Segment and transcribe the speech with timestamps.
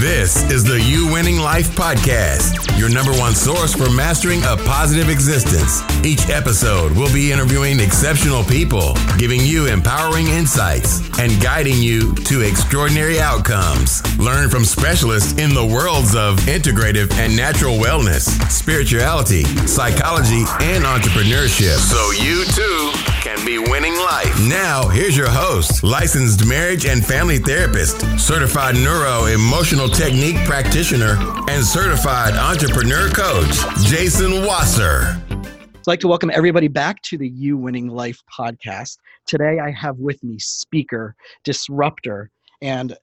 [0.00, 5.10] This is the You Winning Life Podcast, your number one source for mastering a positive
[5.10, 5.82] existence.
[6.02, 12.40] Each episode we'll be interviewing exceptional people, giving you empowering insights, and guiding you to
[12.40, 14.00] extraordinary outcomes.
[14.18, 21.76] Learn from specialists in the worlds of integrative and natural wellness, spirituality, psychology, and entrepreneurship.
[21.76, 22.90] So you too
[23.20, 24.48] can be winning life.
[24.48, 31.16] Now, here's your host, licensed marriage and family therapist, certified neuro emotional technique practitioner,
[31.48, 35.20] and certified entrepreneur coach, Jason Wasser.
[35.30, 38.98] I'd like to welcome everybody back to the You Winning Life podcast.
[39.26, 41.14] Today, I have with me speaker,
[41.44, 42.30] disruptor,
[42.62, 42.96] and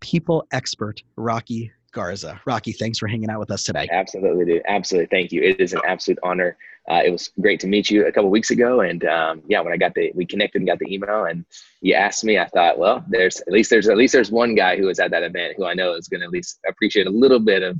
[0.00, 2.40] people expert, Rocky Garza.
[2.46, 3.88] Rocky, thanks for hanging out with us today.
[3.90, 4.62] Absolutely, dude.
[4.68, 5.08] Absolutely.
[5.10, 5.42] Thank you.
[5.42, 6.56] It is an absolute honor.
[6.90, 8.80] Uh, it was great to meet you a couple weeks ago.
[8.80, 11.44] And um, yeah, when I got the, we connected and got the email and
[11.80, 14.76] you asked me, I thought, well, there's at least there's at least there's one guy
[14.76, 17.10] who was at that event who I know is going to at least appreciate a
[17.10, 17.76] little bit of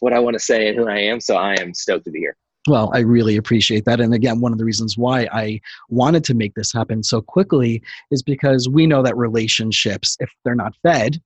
[0.00, 1.20] what I want to say and who I am.
[1.20, 2.36] So I am stoked to be here.
[2.68, 4.00] Well, I really appreciate that.
[4.00, 7.82] And again, one of the reasons why I wanted to make this happen so quickly
[8.10, 11.20] is because we know that relationships, if they're not fed,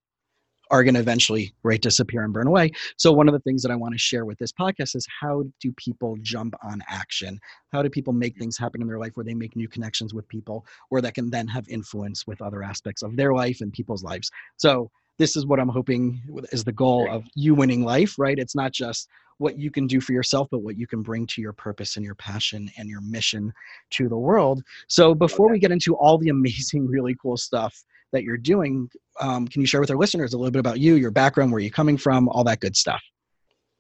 [0.75, 2.73] are going to eventually right disappear and burn away.
[2.97, 5.45] So one of the things that i want to share with this podcast is how
[5.61, 7.39] do people jump on action?
[7.73, 10.27] How do people make things happen in their life where they make new connections with
[10.27, 14.03] people or that can then have influence with other aspects of their life and people's
[14.03, 14.29] lives?
[14.57, 16.21] So this is what i'm hoping
[16.53, 20.01] is the goal of you winning life right it's not just what you can do
[20.01, 23.01] for yourself but what you can bring to your purpose and your passion and your
[23.01, 23.53] mission
[23.91, 27.85] to the world so before we get into all the amazing really cool stuff
[28.15, 28.89] that you're doing.
[29.21, 31.61] Um, can you share with our listeners a little bit about you, your background, where
[31.61, 33.03] you're coming from, all that good stuff?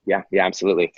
[0.06, 0.92] Yeah, yeah, absolutely.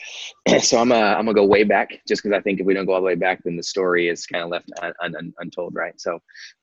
[0.61, 2.87] so I'm uh, I'm gonna go way back, just because I think if we don't
[2.87, 5.75] go all the way back, then the story is kind of left un- un- untold,
[5.75, 5.99] right?
[6.01, 6.19] So,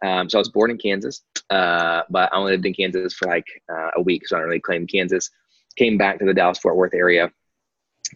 [0.05, 3.27] um, so I was born in Kansas, uh, but I only lived in Kansas for
[3.29, 5.29] like uh, a week, so I don't really claim Kansas.
[5.77, 7.31] Came back to the Dallas Fort Worth area,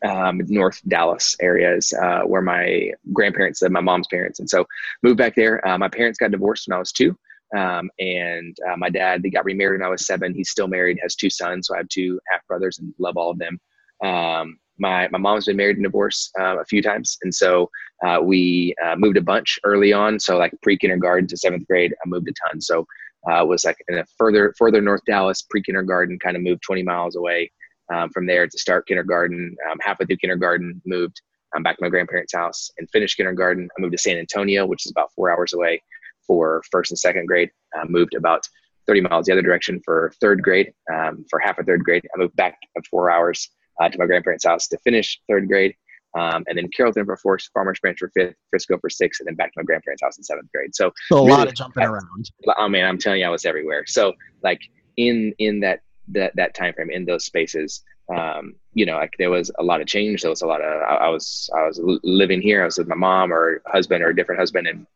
[0.06, 4.66] um, North Dallas areas, uh, where my grandparents lived, my mom's parents, and so
[5.04, 5.66] moved back there.
[5.66, 7.18] Uh, my parents got divorced when I was two,
[7.56, 10.34] um, and uh, my dad, they got remarried when I was seven.
[10.34, 11.68] He's still married, has two sons.
[11.68, 13.60] So I have two half brothers and love all of them.
[14.04, 17.18] Um, my, my mom's been married and divorced uh, a few times.
[17.24, 17.70] And so
[18.06, 20.20] uh, we uh, moved a bunch early on.
[20.20, 22.62] So like pre kindergarten to seventh grade, I moved a ton.
[22.62, 22.86] So
[23.30, 26.84] uh, was like in a further, further North Dallas pre kindergarten, kind of moved 20
[26.84, 27.52] miles away
[27.94, 29.56] um, from there to start kindergarten.
[29.70, 31.22] Um, halfway through kindergarten, moved
[31.56, 33.68] um, back to my grandparents' house and finished kindergarten.
[33.78, 35.82] I moved to San Antonio, which is about four hours away
[36.26, 37.50] for first and second grade.
[37.78, 38.48] Uh, moved about
[38.86, 40.72] 30 miles the other direction for third grade.
[40.94, 42.58] Um, for half of third grade, I moved back
[42.90, 43.50] four hours
[43.82, 45.76] uh, to my grandparents' house to finish third grade.
[46.18, 49.36] Um, and then Carrollton for fourth, Farmers Branch for fifth, Frisco for sixth, and then
[49.36, 50.74] back to my grandparents' house in seventh grade.
[50.74, 52.32] So, so a really, lot of jumping I, around.
[52.58, 53.86] Oh man, I'm telling you, I was everywhere.
[53.86, 54.62] So like
[54.96, 57.84] in in that that that time frame in those spaces,
[58.16, 60.22] um, you know, like there was a lot of change.
[60.22, 62.62] There was a lot of I, I was I was living here.
[62.62, 64.88] I was with my mom or husband or a different husband, and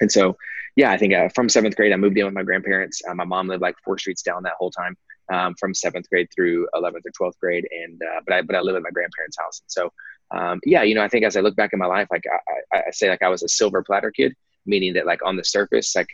[0.00, 0.36] and so
[0.76, 3.02] yeah, I think uh, from seventh grade, I moved in with my grandparents.
[3.06, 4.96] Uh, my mom lived like four streets down that whole time,
[5.32, 7.66] um, from seventh grade through 11th or 12th grade.
[7.70, 9.60] And, uh, but I, but I live at my grandparents' house.
[9.60, 9.92] And so,
[10.36, 12.76] um, yeah, you know, I think as I look back in my life, like I,
[12.76, 14.34] I, I say, like I was a silver platter kid,
[14.66, 16.08] meaning that like on the surface, like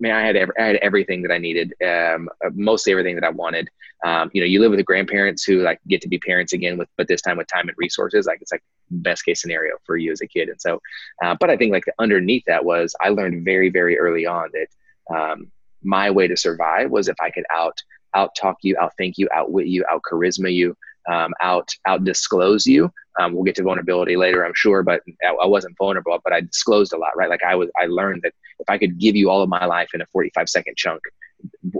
[0.00, 3.30] man, I had I had everything that I needed, um, uh, mostly everything that I
[3.30, 3.68] wanted.
[4.04, 6.76] Um, you know, you live with the grandparents who like get to be parents again
[6.76, 8.26] with, but this time with time and resources.
[8.26, 10.48] Like it's like best case scenario for you as a kid.
[10.48, 10.80] And so,
[11.24, 15.14] uh, but I think like underneath that was I learned very very early on that
[15.14, 15.50] um,
[15.82, 17.80] my way to survive was if I could out
[18.16, 20.76] out talk you, out think you, outwit you, out charisma you,
[21.08, 22.90] um, out out disclose you.
[23.18, 26.42] Um, we'll get to vulnerability later, I'm sure, but I, I, wasn't vulnerable, but I
[26.42, 27.30] disclosed a lot, right?
[27.30, 29.90] Like I was, I learned that if I could give you all of my life
[29.94, 31.00] in a 45 second chunk,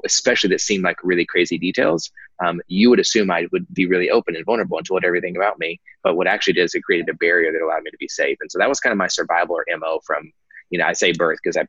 [0.04, 2.10] especially that seemed like really crazy details,
[2.42, 5.58] um, you would assume I would be really open and vulnerable and told everything about
[5.58, 5.78] me.
[6.02, 8.38] But what actually did is it created a barrier that allowed me to be safe.
[8.40, 10.32] And so that was kind of my survival or MO from,
[10.70, 11.66] you know, I say birth because I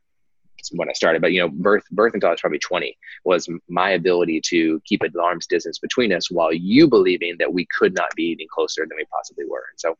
[0.71, 3.91] when I started, but you know, birth birth until I was probably 20 was my
[3.91, 8.13] ability to keep an arm's distance between us while you believing that we could not
[8.15, 9.65] be any closer than we possibly were.
[9.71, 9.97] And so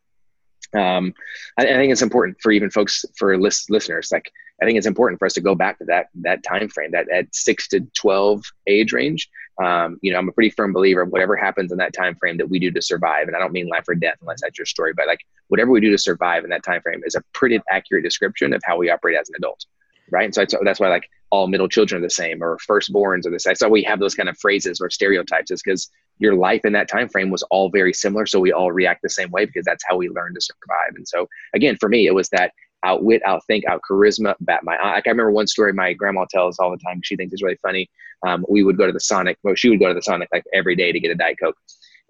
[0.75, 1.13] um,
[1.57, 4.31] I, I, think it's important for even folks for list, listeners like
[4.61, 7.09] i think it's important for us to go back to that that time frame that
[7.09, 9.29] at 6 to 12 age range
[9.63, 12.37] um, you know i'm a pretty firm believer of whatever happens in that time frame
[12.37, 14.65] that we do to survive and i don't mean life or death unless that's your
[14.65, 17.59] story but like whatever we do to survive in that time frame is a pretty
[17.69, 19.65] accurate description of how we operate as an adult
[20.11, 20.25] right?
[20.25, 23.39] And so that's why like all middle children are the same or firstborns are the
[23.39, 23.55] same.
[23.55, 25.89] So we have those kind of phrases or stereotypes is because
[26.19, 28.25] your life in that time frame was all very similar.
[28.25, 30.95] So we all react the same way because that's how we learn to survive.
[30.95, 32.53] And so again, for me, it was that
[32.85, 34.93] outwit, outthink, out charisma, bat my eye.
[34.93, 37.01] Like I remember one story my grandma tells all the time.
[37.03, 37.89] She thinks is really funny.
[38.25, 39.37] um, we would go to the Sonic.
[39.43, 41.57] Well, she would go to the Sonic like every day to get a Diet Coke.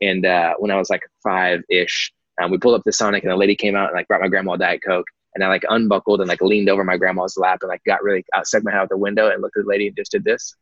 [0.02, 3.32] And uh, when I was like five ish, um, we pulled up the Sonic and
[3.32, 5.08] the lady came out and like brought my grandma a Diet Coke.
[5.38, 8.26] And I like unbuckled and like leaned over my grandma's lap and like got really
[8.34, 10.24] out, stuck my head out the window and looked at the lady and just did
[10.24, 10.56] this.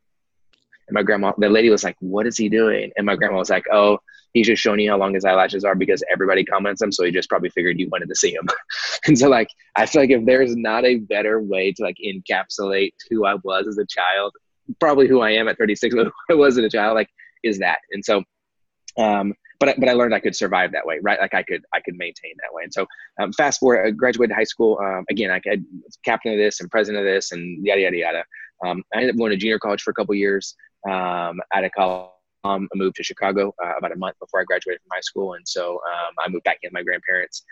[0.90, 3.50] And my grandma, the lady was like, "What is he doing?" And my grandma was
[3.50, 4.00] like, "Oh,
[4.34, 7.12] he's just showing you how long his eyelashes are because everybody comments them, so he
[7.12, 8.50] just probably figured you wanted to see him."
[9.08, 12.96] and so, like, I feel like if there's not a better way to like encapsulate
[13.10, 14.34] who I was as a child,
[14.82, 17.10] probably who I am at 36, but who I was as a child, like,
[17.46, 17.80] is that.
[17.94, 18.24] And so,
[18.98, 21.20] um, but but I learned I could survive that way, right?
[21.20, 22.64] Like I could I could maintain that way.
[22.64, 22.86] And so
[23.22, 24.80] um, fast forward, I graduated high school.
[24.82, 27.98] Um, again, I, I was captain of this and president of this and yada yada
[27.98, 28.24] yada.
[28.66, 30.56] Um, I ended up going to junior college for a couple years.
[30.88, 32.10] Um, out of college,
[32.44, 35.34] um, I moved to Chicago uh, about a month before I graduated from high school,
[35.34, 37.44] and so um, I moved back in with my grandparents.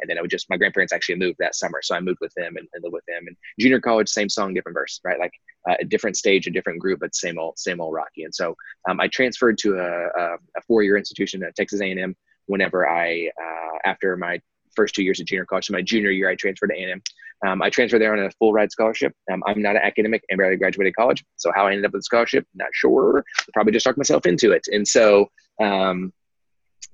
[0.00, 2.32] And then I would just my grandparents actually moved that summer, so I moved with
[2.34, 3.24] them and, and lived with them.
[3.26, 5.18] And junior college, same song, different verse, right?
[5.18, 5.32] Like
[5.68, 8.24] uh, a different stage, a different group, but same old, same old Rocky.
[8.24, 8.56] And so
[8.88, 12.16] um, I transferred to a, a, a four-year institution at Texas A&M
[12.46, 14.40] whenever I uh, after my
[14.74, 15.66] first two years of junior college.
[15.66, 17.02] So my junior year, I transferred to A&M.
[17.46, 19.14] Um, I transferred there on a full ride scholarship.
[19.32, 21.24] Um, I'm not an academic and barely graduated college.
[21.36, 23.24] So how I ended up with a scholarship, not sure.
[23.54, 24.66] Probably just talked myself into it.
[24.70, 25.30] And so
[25.60, 26.12] um,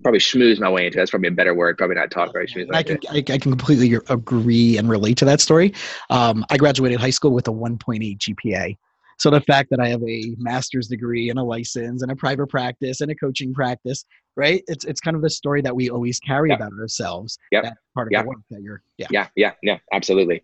[0.02, 1.00] probably schmooze my way into it.
[1.00, 1.78] That's probably a better word.
[1.78, 2.68] Probably not talk very schmooze.
[2.72, 5.72] I can, I, I, can completely agree and relate to that story.
[6.10, 8.76] Um, I graduated high school with a 1.8 GPA.
[9.18, 12.48] So the fact that I have a master's degree and a license and a private
[12.48, 14.04] practice and a coaching practice,
[14.36, 14.62] right?
[14.66, 17.38] It's it's kind of the story that we always carry about ourselves.
[17.50, 17.72] Yeah.
[17.94, 18.24] Part of yep.
[18.24, 18.82] the work that you're.
[18.98, 19.06] Yeah.
[19.10, 19.28] Yeah.
[19.36, 19.52] Yeah.
[19.62, 19.78] Yeah.
[19.92, 20.42] Absolutely.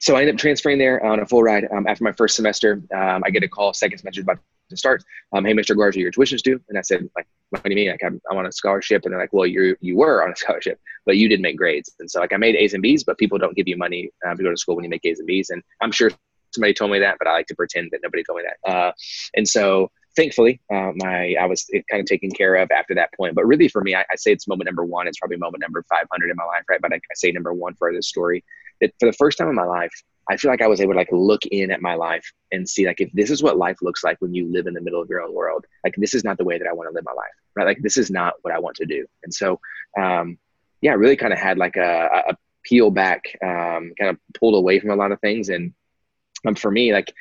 [0.00, 1.66] So I end up transferring there on a full ride.
[1.72, 3.74] Um, after my first semester, um, I get a call.
[3.74, 4.38] Second semester about
[4.70, 5.04] to start.
[5.32, 5.76] Um, hey, Mr.
[5.76, 6.60] Garza, your tuition's due.
[6.68, 7.90] And I said, like, what do you mean?
[7.90, 9.04] Like, I'm, I'm on a scholarship.
[9.04, 11.92] And they're like, well, you you were on a scholarship, but you didn't make grades.
[11.98, 14.34] And so like I made A's and B's, but people don't give you money uh,
[14.34, 15.50] to go to school when you make A's and B's.
[15.50, 16.10] And I'm sure
[16.54, 18.70] somebody told me that, but I like to pretend that nobody told me that.
[18.70, 18.92] Uh,
[19.34, 23.34] and so thankfully, uh, my I was kind of taken care of after that point.
[23.34, 25.08] But really, for me, I, I, say it's moment number one.
[25.08, 26.80] It's probably moment number 500 in my life, right?
[26.80, 28.44] But I, I say number one for this story
[28.80, 29.92] that for the first time in my life,
[30.30, 32.86] I feel like I was able to like look in at my life and see
[32.86, 35.08] like if this is what life looks like when you live in the middle of
[35.08, 37.12] your own world, like this is not the way that I want to live my
[37.12, 37.66] life, right?
[37.66, 39.04] Like this is not what I want to do.
[39.22, 39.60] And so,
[39.98, 40.38] um,
[40.80, 44.80] yeah, really kind of had like a, a peel back, um, kind of pulled away
[44.80, 45.74] from a lot of things and
[46.46, 47.12] um, for me, like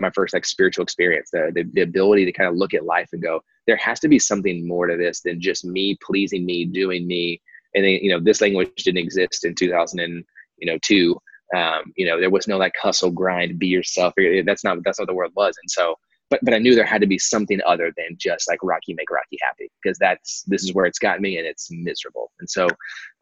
[0.00, 3.08] my first like spiritual experience, the, the, the ability to kind of look at life
[3.12, 6.64] and go, there has to be something more to this than just me pleasing me,
[6.64, 7.40] doing me.
[7.74, 10.24] And then, you know, this language didn't exist in 2000 and,
[10.56, 11.16] you know, two,
[11.54, 14.14] um, you know, there was no like hustle, grind, be yourself.
[14.44, 15.56] That's not, that's not what the world was.
[15.62, 15.94] And so
[16.30, 19.10] but but I knew there had to be something other than just like Rocky make
[19.10, 22.30] Rocky happy because that's this is where it's got me and it's miserable.
[22.38, 22.68] And so,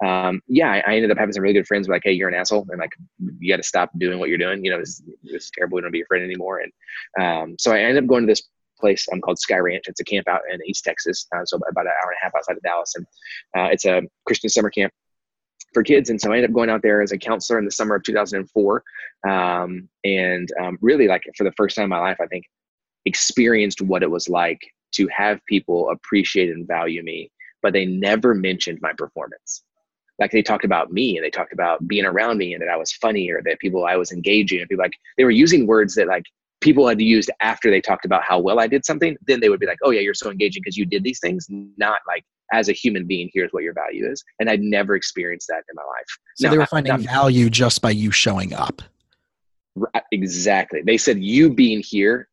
[0.04, 1.88] um, yeah, I, I, ended up having some really good friends.
[1.88, 2.92] Like, hey, you're an asshole, and like
[3.40, 4.64] you got to stop doing what you're doing.
[4.64, 5.76] You know, it's, it's terrible.
[5.76, 6.60] We don't be your friend anymore.
[6.60, 6.72] And
[7.20, 8.42] um, so I ended up going to this
[8.78, 9.84] place um, called Sky Ranch.
[9.88, 12.34] It's a camp out in East Texas, uh, so about an hour and a half
[12.36, 13.06] outside of Dallas, and
[13.56, 14.92] uh, it's a Christian summer camp
[15.74, 16.10] for kids.
[16.10, 18.02] And so I ended up going out there as a counselor in the summer of
[18.02, 18.82] 2004.
[19.28, 22.44] Um, and um, really, like for the first time in my life, I think
[23.04, 24.60] experienced what it was like
[24.92, 27.30] to have people appreciate and value me,
[27.62, 29.62] but they never mentioned my performance.
[30.18, 32.76] Like they talked about me and they talked about being around me and that I
[32.76, 35.94] was funny or that people I was engaging and people like they were using words
[35.94, 36.24] that like
[36.60, 39.16] people had used after they talked about how well I did something.
[39.26, 41.46] Then they would be like, "Oh yeah, you're so engaging because you did these things."
[41.48, 44.24] Not like as a human being, here's what your value is.
[44.40, 46.18] And I'd never experienced that in my life.
[46.36, 48.82] So now, they were finding not, value just by you showing up.
[50.10, 50.82] Exactly.
[50.82, 52.28] They said you being here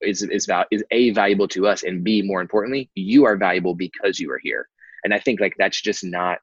[0.00, 3.74] is is val- is a valuable to us and b more importantly you are valuable
[3.74, 4.68] because you are here.
[5.04, 6.38] And i think like that's just not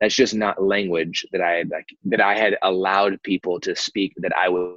[0.00, 4.32] that's just not language that i like that i had allowed people to speak that
[4.36, 4.76] i would.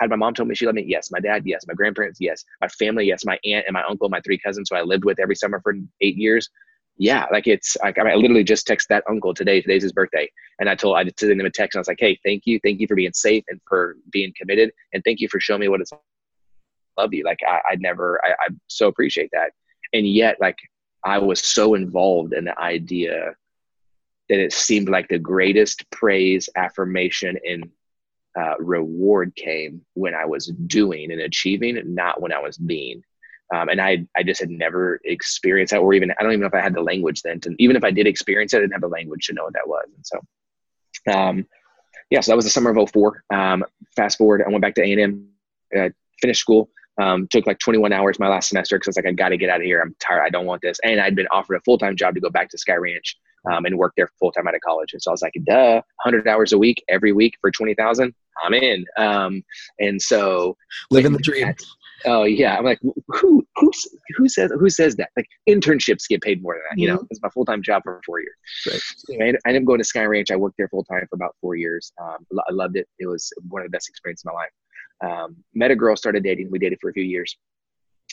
[0.00, 1.10] Had my mom told me she loved me yes.
[1.12, 1.64] My dad yes.
[1.68, 2.44] My grandparents yes.
[2.60, 3.24] My family yes.
[3.24, 5.74] My aunt and my uncle my three cousins who i lived with every summer for
[6.00, 6.48] eight years.
[6.98, 9.60] Yeah like it's like i literally just text that uncle today.
[9.60, 10.28] Today's his birthday.
[10.58, 12.42] And i told i just sent him a text and i was like hey thank
[12.46, 12.58] you.
[12.64, 14.72] Thank you for being safe and for being committed.
[14.92, 15.92] And thank you for showing me what it's
[16.98, 17.24] love you.
[17.24, 19.52] Like I, I never, I, I so appreciate that.
[19.92, 20.56] And yet, like
[21.04, 23.34] I was so involved in the idea
[24.28, 27.70] that it seemed like the greatest praise, affirmation, and
[28.38, 33.02] uh, reward came when I was doing and achieving, not when I was being.
[33.54, 36.46] Um, and I, I just had never experienced that, or even I don't even know
[36.46, 37.40] if I had the language then.
[37.40, 39.52] To, even if I did experience it, I didn't have the language to know what
[39.52, 39.84] that was.
[39.94, 41.46] And so, um,
[42.08, 43.24] yeah, so that was the summer of 04.
[43.30, 45.28] Um, fast forward, I went back to A and M,
[45.78, 45.88] uh,
[46.20, 46.70] finished school,
[47.00, 49.36] um, took like 21 hours my last semester because I was like, I got to
[49.36, 49.80] get out of here.
[49.80, 50.22] I'm tired.
[50.22, 50.78] I don't want this.
[50.84, 53.16] And I'd been offered a full time job to go back to Sky Ranch
[53.50, 54.92] um, and work there full time out of college.
[54.92, 58.14] And so I was like, duh, 100 hours a week every week for 20,000.
[58.42, 58.84] I'm in.
[58.96, 59.42] Um,
[59.78, 60.56] and so
[60.90, 61.54] living the dream.
[62.04, 63.70] Oh yeah, I'm like, who who
[64.16, 65.10] who says who says that?
[65.16, 66.80] Like internships get paid more than that.
[66.80, 67.06] You know, mm-hmm.
[67.10, 68.34] it's my full time job for four years.
[68.66, 68.80] Right.
[68.80, 70.30] So I, I ended up going to Sky Ranch.
[70.30, 71.92] I worked there full time for about four years.
[72.02, 72.88] Um, I loved it.
[72.98, 74.50] It was one of the best experiences of my life.
[75.02, 76.50] Um, met a girl, started dating.
[76.50, 77.36] We dated for a few years.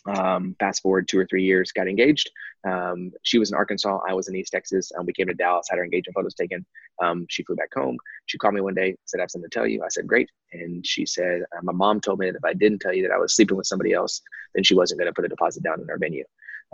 [0.06, 2.32] Um, fast forward two or three years, got engaged.
[2.68, 4.00] Um, she was in Arkansas.
[4.08, 4.92] I was in East Texas.
[4.98, 6.66] Um, we came to Dallas, had our engagement photos taken.
[7.04, 7.98] Um, she flew back home.
[8.26, 9.84] She called me one day, said, I have something to tell you.
[9.84, 10.30] I said, Great.
[10.54, 13.14] And she said, uh, My mom told me that if I didn't tell you that
[13.14, 14.22] I was sleeping with somebody else,
[14.56, 16.24] then she wasn't going to put a deposit down in our venue.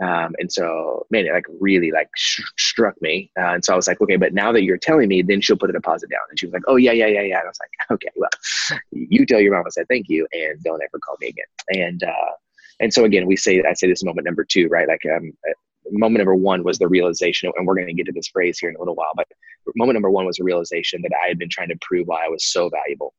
[0.02, 3.30] Um, and so, man, it like really like sh- struck me.
[3.38, 5.56] Uh, and so I was like, okay, but now that you're telling me, then she'll
[5.56, 6.20] put a deposit down.
[6.28, 7.38] And she was like, oh yeah, yeah, yeah, yeah.
[7.38, 10.62] And I was like, okay, well, you tell your mom I said thank you, and
[10.62, 11.46] don't ever call me again.
[11.84, 12.32] And uh,
[12.80, 14.86] and so again, we say I say this moment number two, right?
[14.86, 15.54] Like um, uh,
[15.90, 18.70] moment number one was the realization, and we're going to get to this phrase here
[18.70, 19.12] in a little while.
[19.16, 19.28] But
[19.76, 22.28] moment number one was a realization that I had been trying to prove why I
[22.28, 23.14] was so valuable.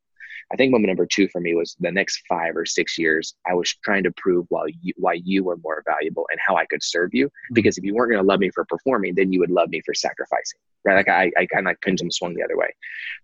[0.51, 3.54] I think moment number two for me was the next five or six years, I
[3.54, 6.82] was trying to prove why you, why you were more valuable and how I could
[6.82, 7.27] serve you.
[7.27, 7.54] Mm-hmm.
[7.54, 9.82] Because if you weren't going to love me for performing, then you would love me
[9.86, 10.96] for sacrificing, right?
[10.96, 12.75] Like I, I kind of like pendulum swung the other way.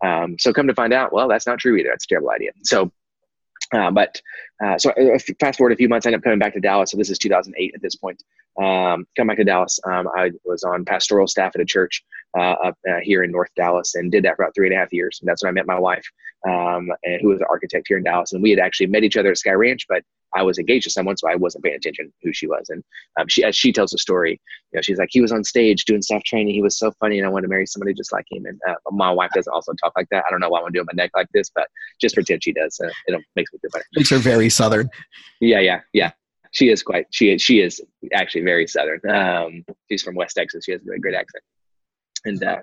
[0.03, 1.89] Um, so come to find out, well, that's not true either.
[1.89, 2.51] That's a terrible idea.
[2.63, 2.91] So
[3.73, 4.21] uh, but
[4.63, 6.91] uh, so uh, fast forward a few months, I end up coming back to Dallas.
[6.91, 8.21] So this is 2008 at this point.
[8.61, 9.79] Um, come back to Dallas.
[9.85, 12.03] Um, I was on pastoral staff at a church
[12.37, 14.79] uh, up uh, here in North Dallas and did that for about three and a
[14.79, 15.19] half years.
[15.21, 16.05] And that's when I met my wife,
[16.47, 18.33] um, and who was an architect here in Dallas.
[18.33, 20.03] And we had actually met each other at Sky Ranch, but
[20.35, 22.69] I was engaged to someone, so I wasn't paying attention who she was.
[22.69, 22.83] And
[23.19, 24.41] um, she, as she tells the story,
[24.71, 26.55] you know, she's like, he was on stage doing staff training.
[26.55, 28.45] He was so funny, and I wanted to marry somebody just like him.
[28.45, 30.23] And uh, my wife doesn't also talk like that.
[30.27, 31.67] I don't know why I'm doing my neck like this, but
[32.01, 32.79] just pretend she does.
[32.83, 33.85] Uh, it makes me feel better.
[33.95, 34.89] Makes her very southern.
[35.39, 36.11] Yeah, yeah, yeah.
[36.53, 37.07] She is quite.
[37.11, 37.41] She is.
[37.41, 37.81] She is
[38.13, 39.01] actually very southern.
[39.09, 40.65] Um, she's from West Texas.
[40.65, 41.43] She has a great accent.
[42.25, 42.59] And uh,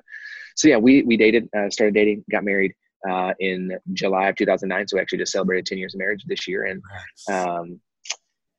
[0.56, 2.72] so yeah, we we dated, uh, started dating, got married
[3.08, 4.88] uh, in July of 2009.
[4.88, 6.66] So we actually just celebrated 10 years of marriage this year.
[6.66, 6.82] And
[7.30, 7.80] um,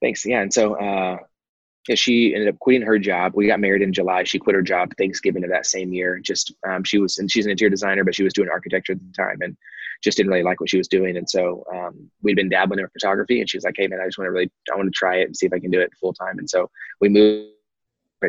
[0.01, 0.25] thanks.
[0.25, 0.41] Yeah.
[0.41, 1.17] And so uh,
[1.87, 3.31] yeah, she ended up quitting her job.
[3.33, 4.23] We got married in July.
[4.23, 6.19] She quit her job Thanksgiving of that same year.
[6.19, 8.99] Just um, she was, and she's an interior designer, but she was doing architecture at
[8.99, 9.55] the time and
[10.03, 11.17] just didn't really like what she was doing.
[11.17, 14.05] And so um, we'd been dabbling in photography, and she was like, "Hey, man, I
[14.05, 15.79] just want to really, I want to try it and see if I can do
[15.79, 17.49] it full time." And so we moved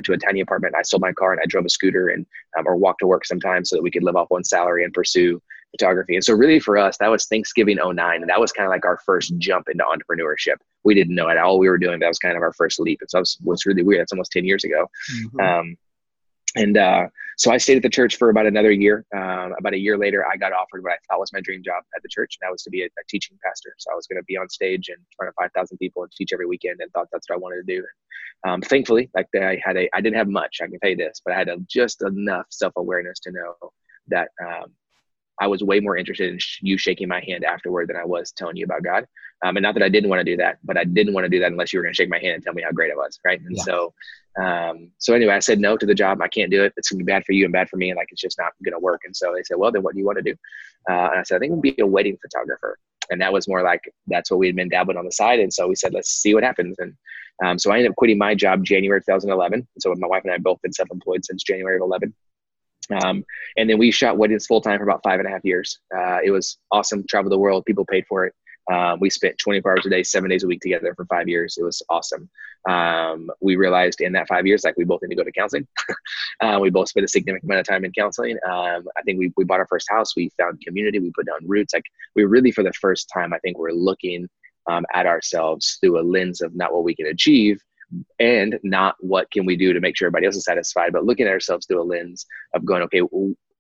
[0.05, 0.75] to a tiny apartment.
[0.77, 2.27] I sold my car and I drove a scooter and
[2.59, 4.93] um, or walked to work sometimes so that we could live off one salary and
[4.93, 5.41] pursue
[5.73, 6.15] photography.
[6.15, 8.21] And so really for us, that was Thanksgiving 09.
[8.21, 10.57] And that was kind of like our first jump into entrepreneurship.
[10.85, 11.99] We didn't know it all we were doing.
[12.01, 13.01] That was kind of our first leap.
[13.01, 14.01] And so was, was really weird.
[14.01, 14.87] That's almost 10 years ago.
[15.17, 15.41] Mm-hmm.
[15.41, 15.77] Um,
[16.57, 17.07] and uh,
[17.39, 19.05] so I stayed at the church for about another year.
[19.15, 21.83] Um, about a year later, I got offered what I thought was my dream job
[21.97, 23.75] at the church, and that was to be a, a teaching pastor.
[23.79, 26.33] So I was going to be on stage in front of 5,000 people and teach
[26.33, 27.85] every weekend, and thought that's what I wanted to do.
[28.47, 31.21] Um, thankfully, like I had a, I didn't have much, I can tell you this,
[31.25, 33.55] but I had a, just enough self awareness to know
[34.09, 34.73] that um,
[35.41, 38.33] I was way more interested in sh- you shaking my hand afterward than I was
[38.33, 39.07] telling you about God.
[39.45, 41.29] Um, and not that I didn't want to do that, but I didn't want to
[41.29, 42.91] do that unless you were going to shake my hand and tell me how great
[42.91, 43.41] it was, right?
[43.41, 43.63] And yeah.
[43.65, 43.95] so,
[44.41, 46.23] um, so anyway, I said no to the job.
[46.23, 46.73] I can't do it.
[46.77, 48.39] It's going to be bad for you and bad for me, and like it's just
[48.39, 49.01] not going to work.
[49.05, 50.37] And so they said, well, then what do you want to do?
[50.89, 52.79] Uh, and I said, I think we'll be a wedding photographer.
[53.11, 55.41] And that was more like that's what we had been dabbling on the side.
[55.41, 56.77] And so we said, let's see what happens.
[56.79, 56.95] And
[57.45, 59.67] um, so I ended up quitting my job January 2011.
[59.81, 62.15] So my wife and I both been self-employed since January of 11.
[62.93, 63.25] Um,
[63.57, 65.81] and then we shot weddings full time for about five and a half years.
[65.97, 67.05] Uh, it was awesome.
[67.09, 67.65] Travel the world.
[67.65, 68.35] People paid for it.
[68.71, 71.57] Um, we spent 24 hours a day, seven days a week together for five years.
[71.59, 72.31] It was awesome.
[72.69, 75.67] Um, we realized in that five years, like we both need to go to counseling.
[76.41, 78.39] uh, we both spent a significant amount of time in counseling.
[78.49, 80.15] Um, I think we, we bought our first house.
[80.15, 81.01] We found community.
[81.01, 81.75] We put down roots.
[81.75, 84.29] Like we really, for the first time, I think we're looking
[84.69, 87.61] um, at ourselves through a lens of not what we can achieve,
[88.19, 91.27] and not what can we do to make sure everybody else is satisfied, but looking
[91.27, 93.03] at ourselves through a lens of going, okay,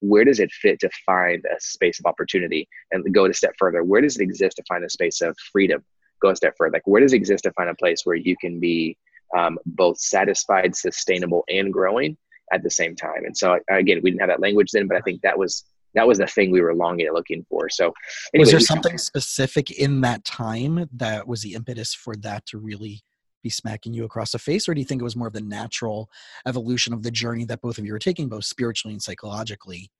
[0.00, 3.84] where does it fit to find a space of opportunity and go a step further?
[3.84, 5.84] Where does it exist to find a space of freedom?
[6.20, 6.72] Go a step further.
[6.74, 8.96] Like, where does it exist to find a place where you can be
[9.36, 12.16] um, both satisfied, sustainable, and growing
[12.52, 13.24] at the same time?
[13.24, 16.08] And so, again, we didn't have that language then, but I think that was that
[16.08, 17.68] was the thing we were longing and looking for.
[17.68, 17.92] So,
[18.34, 22.58] anyway, was there something specific in that time that was the impetus for that to
[22.58, 23.02] really
[23.42, 25.40] be smacking you across the face, or do you think it was more of the
[25.40, 26.10] natural
[26.46, 29.90] evolution of the journey that both of you are taking, both spiritually and psychologically?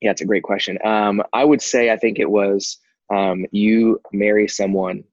[0.00, 0.78] Yeah, it's a great question.
[0.84, 2.78] Um, I would say I think it was
[3.12, 5.04] um, you marry someone,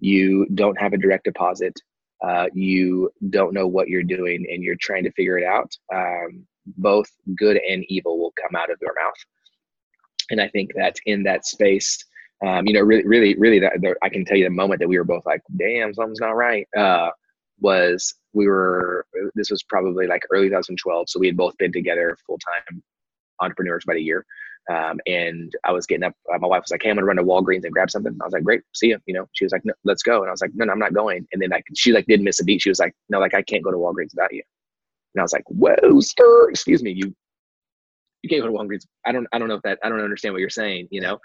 [0.00, 1.74] you don't have a direct deposit,
[2.22, 5.72] uh, you don't know what you're doing, and you're trying to figure it out.
[5.92, 6.46] Um,
[6.76, 9.16] both good and evil will come out of your mouth.
[10.30, 12.04] And I think that in that space,
[12.46, 14.88] um, you know, really, really, really, that, the, I can tell you the moment that
[14.88, 17.10] we were both like, damn, something's not right, uh,
[17.60, 21.10] was we were, this was probably like early 2012.
[21.10, 22.82] So we had both been together full time
[23.40, 24.24] entrepreneurs about a year.
[24.70, 26.14] Um, and I was getting up.
[26.32, 28.24] Uh, my wife was like, "Hey, I'm gonna run to Walgreens and grab something." I
[28.24, 30.30] was like, "Great, see you." You know, she was like, no, "Let's go," and I
[30.30, 32.44] was like, "No, no, I'm not going." And then like she like didn't miss a
[32.44, 32.60] beat.
[32.60, 34.42] She was like, "No, like I can't go to Walgreens without you."
[35.14, 37.14] And I was like, "Whoa, stir, excuse me, you
[38.22, 38.84] you can't go to Walgreens.
[39.06, 41.18] I don't I don't know if that I don't understand what you're saying, you know."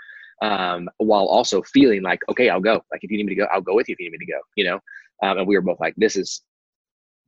[0.43, 2.83] Um, while also feeling like, okay, I'll go.
[2.91, 4.25] Like if you need me to go, I'll go with you if you need me
[4.25, 4.79] to go, you know?
[5.23, 6.41] Um, and we were both like, this is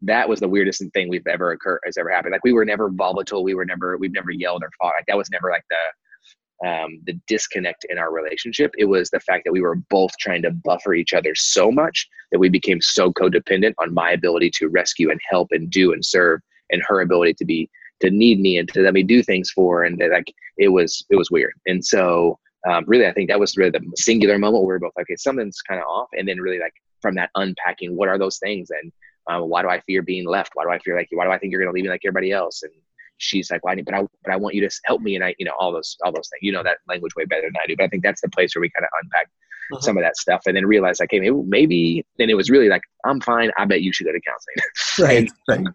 [0.01, 2.33] that was the weirdest thing we've ever occurred has ever happened.
[2.33, 3.43] Like we were never volatile.
[3.43, 4.93] We were never we've never yelled or fought.
[4.97, 8.71] Like that was never like the um, the disconnect in our relationship.
[8.77, 12.07] It was the fact that we were both trying to buffer each other so much
[12.31, 16.03] that we became so codependent on my ability to rescue and help and do and
[16.05, 17.69] serve, and her ability to be
[18.01, 19.83] to need me and to let me do things for.
[19.83, 21.53] And like it was it was weird.
[21.65, 24.79] And so um, really, I think that was really the singular moment where we are
[24.79, 26.09] both like, okay, something's kind of off.
[26.13, 28.91] And then really like from that unpacking, what are those things and
[29.27, 30.51] um, why do I fear being left?
[30.53, 32.01] Why do I fear like why do I think you're going to leave me like
[32.05, 32.63] everybody else?
[32.63, 32.71] And
[33.17, 33.75] she's like, why?
[33.81, 35.97] But I but I want you to help me, and I you know all those
[36.03, 36.41] all those things.
[36.41, 37.75] You know that language way better than I do.
[37.75, 39.27] But I think that's the place where we kind of unpack
[39.71, 39.81] uh-huh.
[39.81, 42.05] some of that stuff, and then realize like, hey, maybe maybe.
[42.17, 43.51] Then it was really like, I'm fine.
[43.57, 45.29] I bet you should go to counseling.
[45.47, 45.65] right.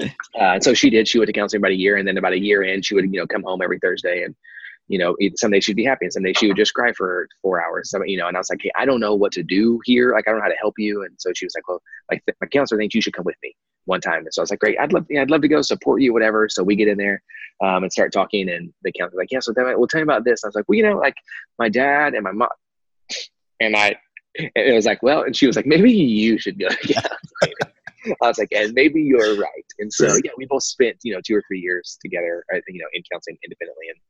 [0.00, 0.10] right.
[0.34, 1.08] Uh, and so she did.
[1.08, 3.04] She went to counseling about a year, and then about a year in, she would
[3.12, 4.34] you know come home every Thursday and
[4.90, 7.28] you know, some days she'd be happy and some days she would just cry for
[7.42, 7.90] four hours.
[7.90, 10.12] So, you know, and I was like, Hey, I don't know what to do here.
[10.12, 11.04] Like, I don't know how to help you.
[11.04, 11.80] And so she was like, well,
[12.10, 13.54] like my counselor thinks you should come with me
[13.84, 14.24] one time.
[14.24, 16.12] And so I was like, great, I'd love, yeah, I'd love to go support you,
[16.12, 16.48] whatever.
[16.48, 17.22] So we get in there
[17.62, 20.04] um, and start talking and the counselor counselor's like, yeah, so then we'll tell you
[20.04, 20.42] about this.
[20.42, 21.14] And I was like, well, you know, like
[21.56, 22.48] my dad and my mom
[23.60, 23.94] and I,
[24.36, 26.66] and it was like, well, and she was like, maybe you should go.
[26.84, 27.00] Yeah.
[28.22, 29.66] I was like, and maybe you're right.
[29.78, 32.88] And so, yeah, we both spent, you know, two or three years together, you know,
[32.92, 33.86] in counseling independently.
[33.90, 34.00] And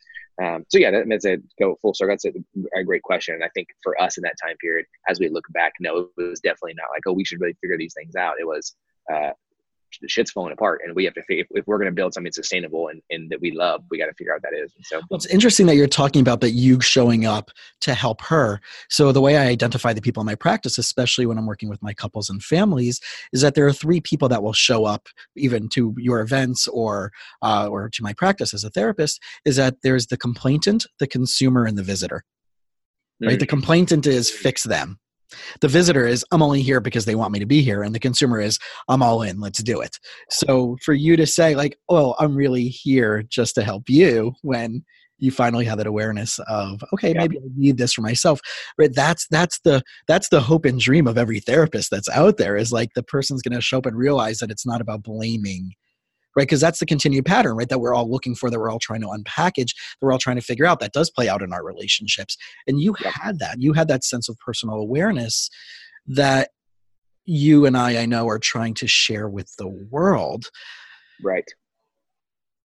[0.41, 2.13] um, so yeah, that, that's a go full circle.
[2.13, 3.35] That's a, a, great question.
[3.35, 6.09] And I think for us in that time period, as we look back, no, it
[6.17, 8.37] was definitely not like, oh, we should really figure these things out.
[8.41, 8.75] It was,
[9.13, 9.33] uh,
[10.01, 12.33] the shit's falling apart and we have to figure if we're going to build something
[12.33, 14.85] sustainable and, and that we love we got to figure out what that is and
[14.85, 18.61] so well, it's interesting that you're talking about that you showing up to help her.
[18.89, 21.83] So the way i identify the people in my practice especially when i'm working with
[21.83, 23.01] my couples and families
[23.33, 27.13] is that there are three people that will show up even to your events or
[27.43, 31.65] uh, or to my practice as a therapist is that there's the complainant the consumer
[31.65, 32.25] and the visitor.
[33.23, 33.33] Right?
[33.33, 33.39] Mm-hmm.
[33.39, 34.99] the complainant is fix them
[35.61, 37.83] the visitor is, I'm only here because they want me to be here.
[37.83, 39.99] And the consumer is, I'm all in, let's do it.
[40.31, 44.85] So for you to say, like, oh, I'm really here just to help you when
[45.21, 47.19] you finally have that awareness of okay yeah.
[47.19, 48.41] maybe i need this for myself
[48.79, 52.57] right that's that's the that's the hope and dream of every therapist that's out there
[52.57, 55.73] is like the person's going to show up and realize that it's not about blaming
[56.37, 56.43] right?
[56.43, 57.69] Because that's the continued pattern, right?
[57.69, 60.37] That we're all looking for, that we're all trying to unpackage, that we're all trying
[60.37, 60.81] to figure out.
[60.81, 62.37] That does play out in our relationships.
[62.67, 63.13] And you yep.
[63.15, 63.61] had that.
[63.61, 65.51] You had that sense of personal awareness
[66.07, 66.51] that
[67.25, 70.51] you and I, I know, are trying to share with the world.
[71.23, 71.49] Right.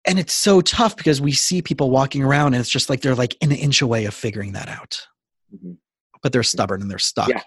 [0.06, 3.14] And it's so tough because we see people walking around and it's just like they're
[3.14, 5.06] like an inch away of figuring that out.
[5.54, 5.72] Mm-hmm.
[6.22, 7.28] But they're stubborn and they're stuck.
[7.28, 7.42] Yeah.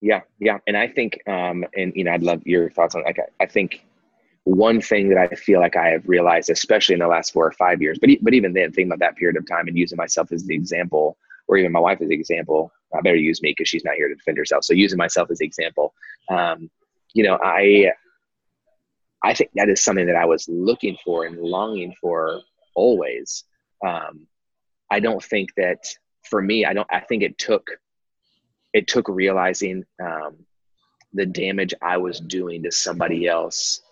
[0.00, 3.02] Yeah, yeah, and I think, um, and you know, I'd love your thoughts on.
[3.02, 3.84] Like, I, I think
[4.48, 7.52] one thing that I feel like I have realized, especially in the last four or
[7.52, 10.32] five years, but, but even then, thinking about that period of time and using myself
[10.32, 13.68] as the example, or even my wife as the example, I better use me because
[13.68, 14.64] she's not here to defend herself.
[14.64, 15.92] So using myself as the example,
[16.30, 16.70] um,
[17.12, 17.92] you know, I,
[19.22, 22.40] I think that is something that I was looking for and longing for
[22.74, 23.44] always.
[23.86, 24.26] Um,
[24.90, 25.84] I don't think that
[26.22, 27.66] for me, I don't, I think it took,
[28.72, 30.36] it took realizing, um,
[31.12, 33.82] the damage I was doing to somebody else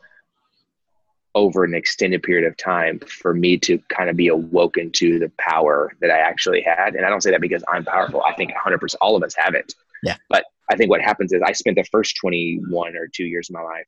[1.36, 5.30] over an extended period of time for me to kind of be awoken to the
[5.38, 6.94] power that I actually had.
[6.94, 8.22] And I don't say that because I'm powerful.
[8.26, 9.74] I think 100% all of us have it.
[10.02, 10.16] Yeah.
[10.30, 13.54] But I think what happens is I spent the first 21 or two years of
[13.54, 13.86] my life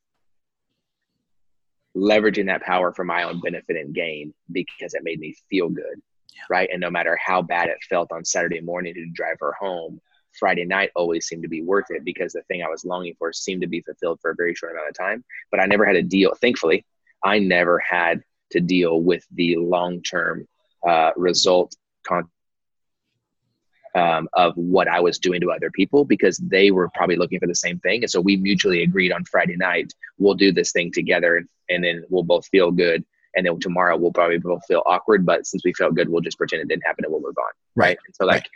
[1.96, 6.02] leveraging that power for my own benefit and gain because it made me feel good.
[6.34, 6.42] Yeah.
[6.50, 6.68] Right.
[6.70, 10.00] And no matter how bad it felt on Saturday morning to drive her home,
[10.38, 13.32] Friday night always seemed to be worth it because the thing I was longing for
[13.32, 15.24] seemed to be fulfilled for a very short amount of time.
[15.50, 16.34] But I never had a deal.
[16.40, 16.84] Thankfully,
[17.24, 20.46] I never had to deal with the long term
[20.86, 21.74] uh, result
[22.06, 22.30] con-
[23.94, 27.46] um, of what I was doing to other people because they were probably looking for
[27.46, 28.02] the same thing.
[28.02, 31.82] And so we mutually agreed on Friday night, we'll do this thing together and, and
[31.82, 33.04] then we'll both feel good.
[33.34, 36.38] And then tomorrow we'll probably both feel awkward, but since we felt good, we'll just
[36.38, 37.50] pretend it didn't happen and we'll move on.
[37.76, 37.98] Right.
[38.06, 38.48] And so, like, right.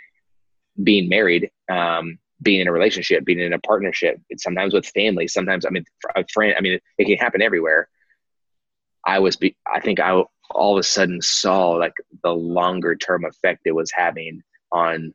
[0.85, 5.65] being married, um, being in a relationship, being in a partnership, sometimes with family, sometimes,
[5.67, 5.85] I mean,
[6.17, 7.89] a friend, I mean, it can happen everywhere.
[9.07, 13.25] I was, be, I think I all of a sudden saw like the longer term
[13.25, 15.15] effect it was having on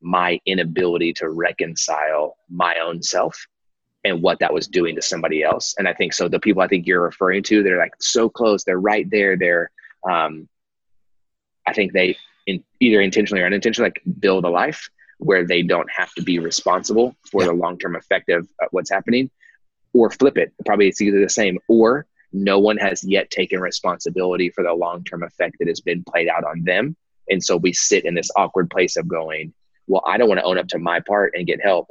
[0.00, 3.46] my inability to reconcile my own self
[4.04, 5.74] and what that was doing to somebody else.
[5.78, 6.28] And I think so.
[6.28, 8.64] The people I think you're referring to, they're like so close.
[8.64, 9.36] They're right there.
[9.36, 9.70] They're,
[10.08, 10.48] um,
[11.66, 15.90] I think they, in either intentionally or unintentionally like build a life where they don't
[15.90, 17.48] have to be responsible for yeah.
[17.48, 19.30] the long-term effect of uh, what's happening
[19.92, 24.50] or flip it probably it's either the same or no one has yet taken responsibility
[24.50, 26.96] for the long-term effect that has been played out on them.
[27.30, 29.52] And so we sit in this awkward place of going
[29.86, 31.88] well i don't want to own up to my part and get help.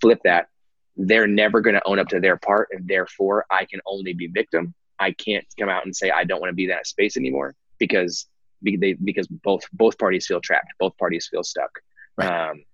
[0.00, 0.48] Flip that.
[0.96, 4.26] They're never going to own up to their part and therefore i can only be
[4.26, 4.74] victim.
[4.98, 7.54] I can't come out and say i don't want to be in that space anymore
[7.78, 8.26] because
[8.62, 10.72] they, because both both parties feel trapped.
[10.78, 11.70] Both parties feel stuck.
[12.16, 12.50] Right.
[12.50, 12.64] um,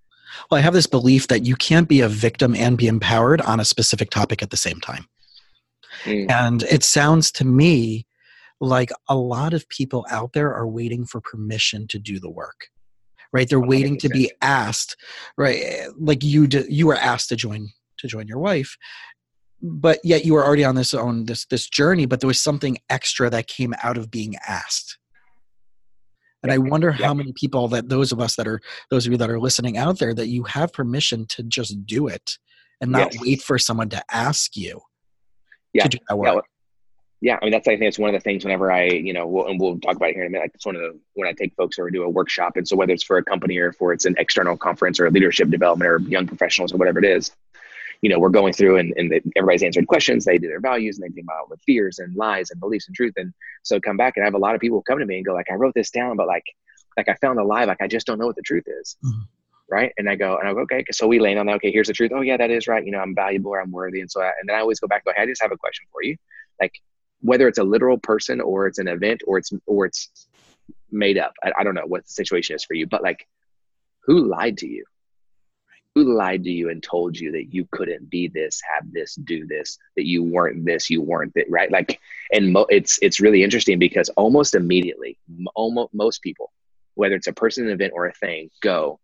[0.51, 3.59] well i have this belief that you can't be a victim and be empowered on
[3.59, 5.07] a specific topic at the same time
[6.05, 6.31] mm.
[6.31, 8.07] and it sounds to me
[8.61, 12.69] like a lot of people out there are waiting for permission to do the work
[13.33, 13.49] right?
[13.49, 14.97] They're waiting to be asked
[15.37, 15.87] right?
[15.97, 18.77] Like you you were asked to join to join your wife
[19.63, 22.79] but yet you were already on this own this this journey but there was something
[22.89, 24.99] extra that came out of being asked.
[26.43, 28.61] And i wonder how many people that those of us that are
[28.91, 32.09] those of you that are listening out there that you have permission to just do
[32.09, 32.39] it
[32.81, 33.23] and not yes.
[33.23, 34.81] wait for someone to ask you
[35.73, 35.85] yeah.
[35.85, 36.45] to do that work
[37.23, 39.27] yeah, I mean that's I think it's one of the things whenever I you know
[39.27, 40.45] we'll, and we'll talk about it here in a minute.
[40.45, 42.77] Like it's one of the when I take folks or do a workshop, and so
[42.77, 45.91] whether it's for a company or for it's an external conference or a leadership development
[45.91, 47.31] or young professionals or whatever it is,
[48.01, 50.25] you know we're going through and, and everybody's answered questions.
[50.25, 52.97] They do their values and they think about with fears and lies and beliefs and
[52.97, 53.13] truth.
[53.19, 55.27] And so come back and I have a lot of people come to me and
[55.27, 56.45] go like I wrote this down, but like
[56.97, 58.97] like I found a lie, like I just don't know what the truth is.
[59.05, 59.21] Mm-hmm.
[59.71, 59.93] Right.
[59.99, 60.85] And I go, and I go, okay.
[60.91, 61.55] So we land on that.
[61.57, 62.11] Okay, here's the truth.
[62.13, 62.85] Oh, yeah, that is right.
[62.85, 64.01] You know, I'm valuable or I'm worthy.
[64.01, 65.57] And so, I, and then I always go back, go, hey, I just have a
[65.57, 66.17] question for you.
[66.61, 66.73] Like,
[67.21, 70.27] whether it's a literal person or it's an event or it's or it's
[70.91, 71.35] made up.
[71.45, 73.29] I, I don't know what the situation is for you, but like,
[74.05, 74.85] who lied to you?
[75.95, 79.47] Who lied to you and told you that you couldn't be this, have this, do
[79.47, 81.71] this, that you weren't this, you weren't that, right?
[81.71, 82.01] Like,
[82.33, 85.19] and mo- it's it's really interesting because almost immediately,
[85.55, 86.53] almost most people,
[86.95, 88.99] whether it's a person, an event, or a thing, go.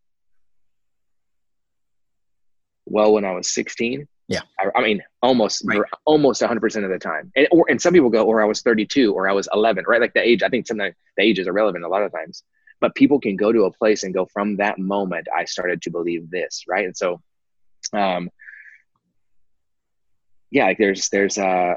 [2.86, 4.40] Well, when I was 16, yeah.
[4.58, 5.80] I, I mean, almost, right.
[6.04, 7.30] almost 100% of the time.
[7.36, 10.00] And, or, and some people go, or I was 32 or I was 11, right?
[10.00, 12.42] Like the age, I think sometimes the age is irrelevant a lot of times.
[12.80, 15.90] But people can go to a place and go, from that moment, I started to
[15.90, 16.84] believe this, right?
[16.84, 17.22] And so,
[17.92, 18.30] um,
[20.50, 21.74] yeah, like there's, there's, uh,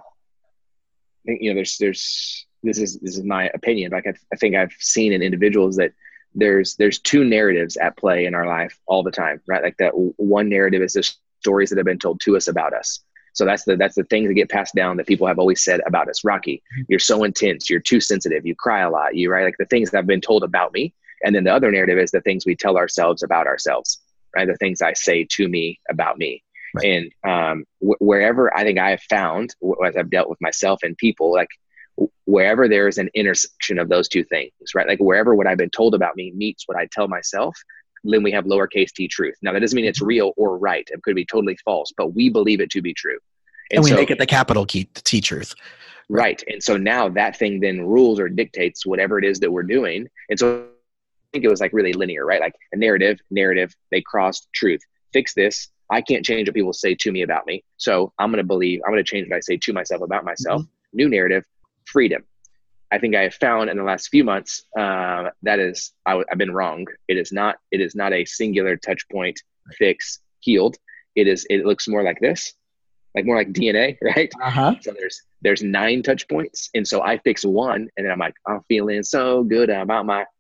[1.23, 3.91] you know, there's, there's, this is, this is my opinion.
[3.91, 5.93] Like I, I think I've seen in individuals that
[6.35, 9.63] there's, there's two narratives at play in our life all the time, right?
[9.63, 11.11] Like that one narrative is the
[11.41, 12.99] stories that have been told to us about us.
[13.33, 15.81] So that's the that's the things that get passed down that people have always said
[15.85, 16.23] about us.
[16.25, 19.65] Rocky, you're so intense, you're too sensitive, you cry a lot, you right like the
[19.65, 20.93] things that have been told about me.
[21.23, 24.01] And then the other narrative is the things we tell ourselves about ourselves,
[24.35, 24.47] right?
[24.47, 26.43] The things I say to me about me.
[26.75, 26.85] Right.
[26.85, 30.97] And um, wh- wherever I think I have found, as I've dealt with myself and
[30.97, 31.49] people, like
[32.25, 34.87] wherever there is an intersection of those two things, right?
[34.87, 37.57] Like wherever what I've been told about me meets what I tell myself,
[38.03, 39.35] then we have lowercase t truth.
[39.41, 40.87] Now that doesn't mean it's real or right.
[40.91, 43.17] It could be totally false, but we believe it to be true.
[43.71, 45.53] And, and we so, make it the capital key t truth.
[46.07, 46.41] Right.
[46.47, 50.07] And so now that thing then rules or dictates whatever it is that we're doing.
[50.29, 52.41] And so I think it was like really linear, right?
[52.41, 54.81] Like a narrative, narrative, they crossed truth.
[55.13, 55.69] Fix this.
[55.91, 57.63] I can't change what people say to me about me.
[57.77, 60.23] So I'm going to believe, I'm going to change what I say to myself about
[60.23, 60.61] myself.
[60.61, 60.97] Mm-hmm.
[60.97, 61.45] New narrative,
[61.91, 62.23] freedom.
[62.91, 66.37] I think I have found in the last few months uh, that is I, have
[66.37, 66.85] been wrong.
[67.07, 69.39] It is not it is not a singular touch point
[69.77, 70.77] fix healed.
[71.15, 72.53] It is it looks more like this,
[73.15, 74.31] like more like DNA, right?
[74.41, 74.75] Uh-huh.
[74.81, 78.35] So there's there's nine touch points, and so I fix one, and then I'm like
[78.47, 80.25] I'm feeling so good about my.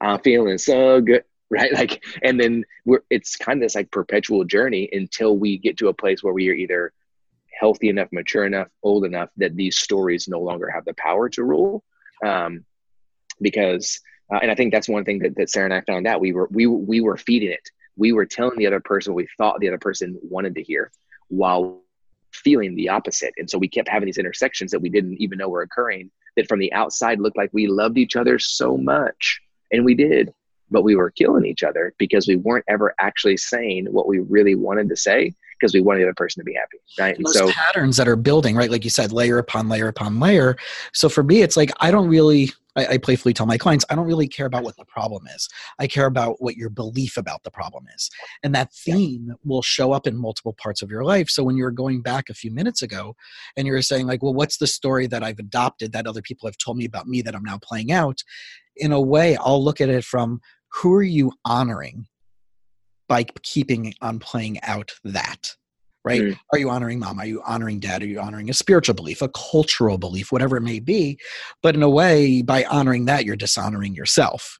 [0.00, 1.72] I'm feeling so good, right?
[1.72, 5.88] Like, and then we're it's kind of this like perpetual journey until we get to
[5.88, 6.92] a place where we are either
[7.62, 11.44] healthy enough, mature enough, old enough that these stories no longer have the power to
[11.44, 11.84] rule.
[12.26, 12.64] Um,
[13.40, 14.00] because,
[14.32, 16.20] uh, and I think that's one thing that, that Sarah and I found out.
[16.20, 17.66] We were we we were feeding it.
[17.96, 20.90] We were telling the other person what we thought the other person wanted to hear,
[21.28, 21.82] while
[22.32, 23.32] feeling the opposite.
[23.38, 26.10] And so we kept having these intersections that we didn't even know were occurring.
[26.36, 30.34] That from the outside looked like we loved each other so much, and we did,
[30.68, 34.56] but we were killing each other because we weren't ever actually saying what we really
[34.56, 37.16] wanted to say because we want the other person to be happy right?
[37.16, 38.70] And, so patterns that are building right?
[38.70, 40.56] Like you said layer upon layer upon layer.
[40.92, 43.94] So for me it's like i don't really I, I, playfully tell my clients i
[43.94, 45.48] don't really care about what the problem is.
[45.78, 48.10] I care about what your belief about the problem is.
[48.42, 49.34] And that theme yeah.
[49.44, 51.28] will show up in multiple parts of your life.
[51.28, 53.14] So when you were going back a few minutes ago
[53.56, 56.48] and you were saying like well what's the story that i've adopted that other people
[56.48, 58.22] have told me about me that i'm now playing out?
[58.76, 60.40] In a way i'll look at it from
[60.72, 62.06] who are you honoring
[63.12, 65.54] by keeping on playing out that
[66.04, 66.20] right?
[66.20, 66.38] Mm.
[66.52, 67.20] Are you honoring mom?
[67.20, 68.02] Are you honoring dad?
[68.02, 71.16] Are you honoring a spiritual belief, a cultural belief, whatever it may be?
[71.62, 74.58] But in a way, by honoring that, you're dishonoring yourself.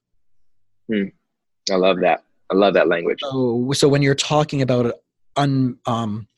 [0.89, 1.11] Mm.
[1.69, 2.23] I love that.
[2.49, 3.19] I love that language.
[3.19, 4.93] So, so when you're talking about
[5.35, 6.29] un, um,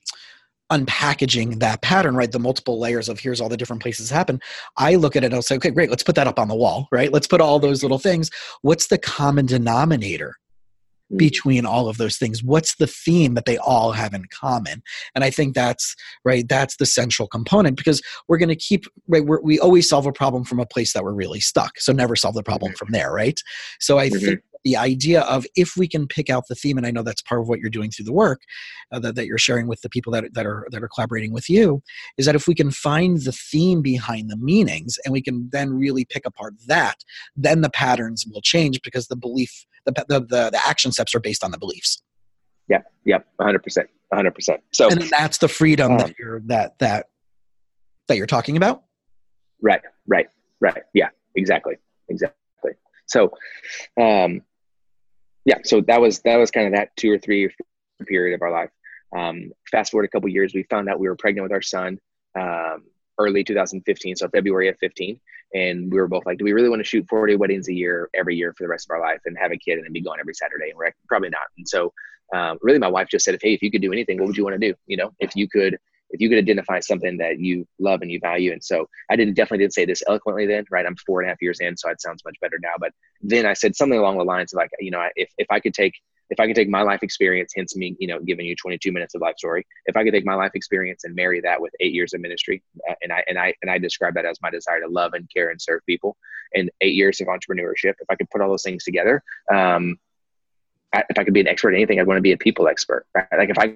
[0.72, 2.32] unpackaging that pattern, right?
[2.32, 4.40] The multiple layers of here's all the different places happen.
[4.78, 6.56] I look at it and I'll say, okay, great, let's put that up on the
[6.56, 7.14] wall, right?
[7.14, 8.32] Let's put all those little things.
[8.64, 10.38] What's the common denominator?
[11.12, 11.18] Mm.
[11.18, 14.82] between all of those things what's the theme that they all have in common
[15.14, 19.24] and i think that's right that's the central component because we're going to keep right
[19.44, 22.34] we always solve a problem from a place that we're really stuck so never solve
[22.34, 22.78] the problem mm-hmm.
[22.78, 23.40] from there right
[23.80, 24.26] so i mm-hmm.
[24.26, 27.22] think the idea of if we can pick out the theme and i know that's
[27.22, 28.42] part of what you're doing through the work
[28.92, 31.50] uh, that, that you're sharing with the people that, that are that are collaborating with
[31.50, 31.82] you
[32.18, 35.74] is that if we can find the theme behind the meanings and we can then
[35.74, 36.98] really pick apart that
[37.36, 41.20] then the patterns will change because the belief the the, the, the action steps are
[41.20, 42.02] based on the beliefs.
[42.68, 47.08] Yeah yeah 100% 100% so and that's the freedom um, that you're that that
[48.08, 48.84] that you're talking about?
[49.62, 50.28] Right right
[50.60, 50.84] right.
[50.94, 51.76] Yeah exactly
[52.10, 52.72] exactly.
[53.08, 53.32] So
[54.00, 54.42] um
[55.46, 57.50] yeah, so that was that was kind of that two or three
[58.08, 58.70] period of our life.
[59.16, 62.00] Um, fast forward a couple years, we found out we were pregnant with our son
[62.38, 62.84] um,
[63.18, 65.20] early 2015, so February of 15,
[65.54, 68.10] and we were both like, "Do we really want to shoot 40 weddings a year
[68.14, 70.02] every year for the rest of our life and have a kid and then be
[70.02, 71.48] gone every Saturday?" And we're like, probably not.
[71.58, 71.94] And so,
[72.34, 74.44] um, really, my wife just said, "Hey, if you could do anything, what would you
[74.44, 74.76] want to do?
[74.88, 75.78] You know, if you could."
[76.12, 78.52] If you could identify something that you love and you value.
[78.52, 80.86] And so I didn't definitely didn't say this eloquently then, right?
[80.86, 82.74] I'm four and a half years in, so it sounds much better now.
[82.80, 82.92] But
[83.22, 85.74] then I said something along the lines of like, you know, if, if I could
[85.74, 85.94] take
[86.30, 89.16] if I could take my life experience, hence me, you know, giving you 22 minutes
[89.16, 91.94] of life story, if I could take my life experience and marry that with eight
[91.94, 94.82] years of ministry, uh, and I and I and I describe that as my desire
[94.82, 96.18] to love and care and serve people,
[96.54, 99.98] and eight years of entrepreneurship, if I could put all those things together, um,
[100.94, 102.68] I, if I could be an expert at anything, I'd want to be a people
[102.68, 103.06] expert.
[103.14, 103.28] Right?
[103.38, 103.76] Like if I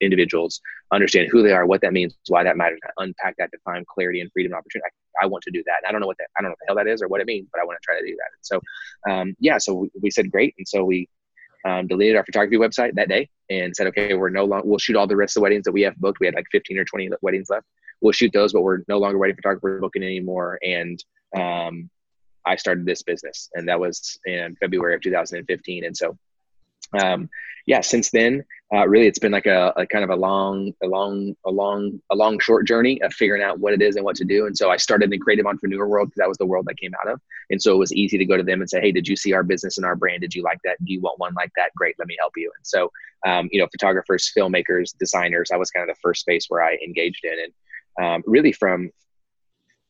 [0.00, 0.60] individuals
[0.92, 4.30] understand who they are, what that means, why that matters, unpack that, define clarity and
[4.32, 4.88] freedom and opportunity.
[5.20, 5.78] I, I, want to do that.
[5.82, 7.08] And I don't know what that, I don't know what the hell that is or
[7.08, 8.30] what it means, but I want to try to do that.
[8.32, 10.54] And so, um, yeah, so we, we, said great.
[10.58, 11.08] And so we
[11.64, 14.96] um, deleted our photography website that day and said, okay, we're no longer, we'll shoot
[14.96, 16.20] all the rest of the weddings that we have booked.
[16.20, 17.66] We had like 15 or 20 weddings left.
[18.00, 20.58] We'll shoot those, but we're no longer wedding photographer booking anymore.
[20.62, 21.02] And,
[21.36, 21.90] um,
[22.46, 25.84] I started this business and that was in February of 2015.
[25.84, 26.16] And so,
[26.98, 27.28] um,
[27.66, 30.86] yeah, since then, uh, really, it's been like a, a, kind of a long, a
[30.86, 34.14] long, a long, a long, short journey of figuring out what it is and what
[34.16, 34.46] to do.
[34.46, 36.78] And so I started in the creative entrepreneur world because that was the world that
[36.78, 37.18] came out of.
[37.48, 39.32] And so it was easy to go to them and say, "Hey, did you see
[39.32, 40.20] our business and our brand?
[40.20, 40.76] Did you like that?
[40.84, 41.70] Do you want one like that?
[41.76, 42.92] Great, let me help you." And so,
[43.26, 46.76] um, you know, photographers, filmmakers, designers, that was kind of the first space where I
[46.84, 48.90] engaged in, and um, really from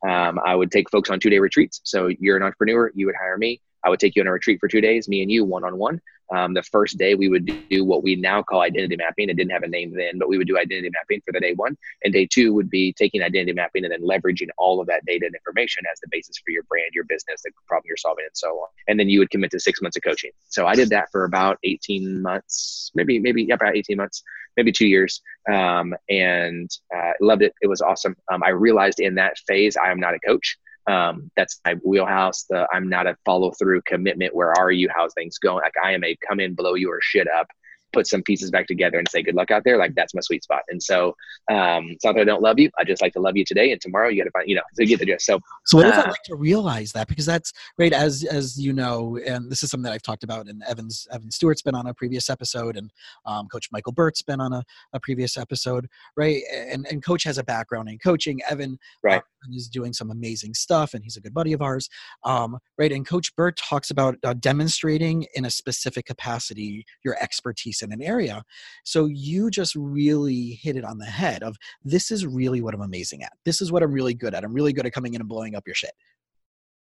[0.07, 1.81] um, I would take folks on two day retreats.
[1.83, 3.61] So you're an entrepreneur, you would hire me.
[3.85, 5.77] I would take you on a retreat for two days, me and you, one on
[5.79, 6.01] one.
[6.31, 9.29] The first day, we would do what we now call identity mapping.
[9.29, 11.55] It didn't have a name then, but we would do identity mapping for the day
[11.55, 11.77] one.
[12.05, 15.27] And day two would be taking identity mapping and then leveraging all of that data
[15.27, 18.37] and information as the basis for your brand, your business, the problem you're solving, and
[18.37, 18.69] so on.
[18.87, 20.31] And then you would commit to six months of coaching.
[20.49, 24.23] So I did that for about 18 months, maybe, maybe about 18 months,
[24.57, 27.55] maybe two years, um, and uh, loved it.
[27.63, 28.17] It was awesome.
[28.31, 30.59] Um, I realized in that phase, I am not a coach.
[30.89, 32.45] Um, that's my wheelhouse.
[32.49, 34.35] The I'm not a follow through commitment.
[34.35, 34.89] Where are you?
[34.95, 35.63] How's things going?
[35.63, 37.49] Like I am a come in, blow your shit up,
[37.93, 40.43] put some pieces back together and say good luck out there like that's my sweet
[40.43, 40.63] spot.
[40.69, 41.15] And so
[41.51, 43.73] um it's not that i don't love you i just like to love you today
[43.73, 45.87] and tomorrow you got to find you know to get the gist so so what
[45.87, 47.09] uh, like to realize that?
[47.09, 50.47] Because that's right as as you know and this is something that i've talked about
[50.47, 52.91] and evans evan stewart's been on a previous episode and
[53.27, 56.43] um, coach michael burt's been on a, a previous episode right?
[56.53, 58.41] And and coach has a background in coaching.
[58.49, 59.19] Evan right.
[59.19, 61.89] Uh, is doing some amazing stuff and he's a good buddy of ours
[62.25, 62.91] um, right?
[62.91, 68.03] And coach burt talks about uh, demonstrating in a specific capacity your expertise in an
[68.03, 68.43] area.
[68.85, 72.83] So you just really hit it on the head of this is really what I'm
[72.83, 73.33] amazing at.
[73.45, 74.45] This is what I'm really good at.
[74.45, 75.93] I'm really good at coming in and blowing up your shit.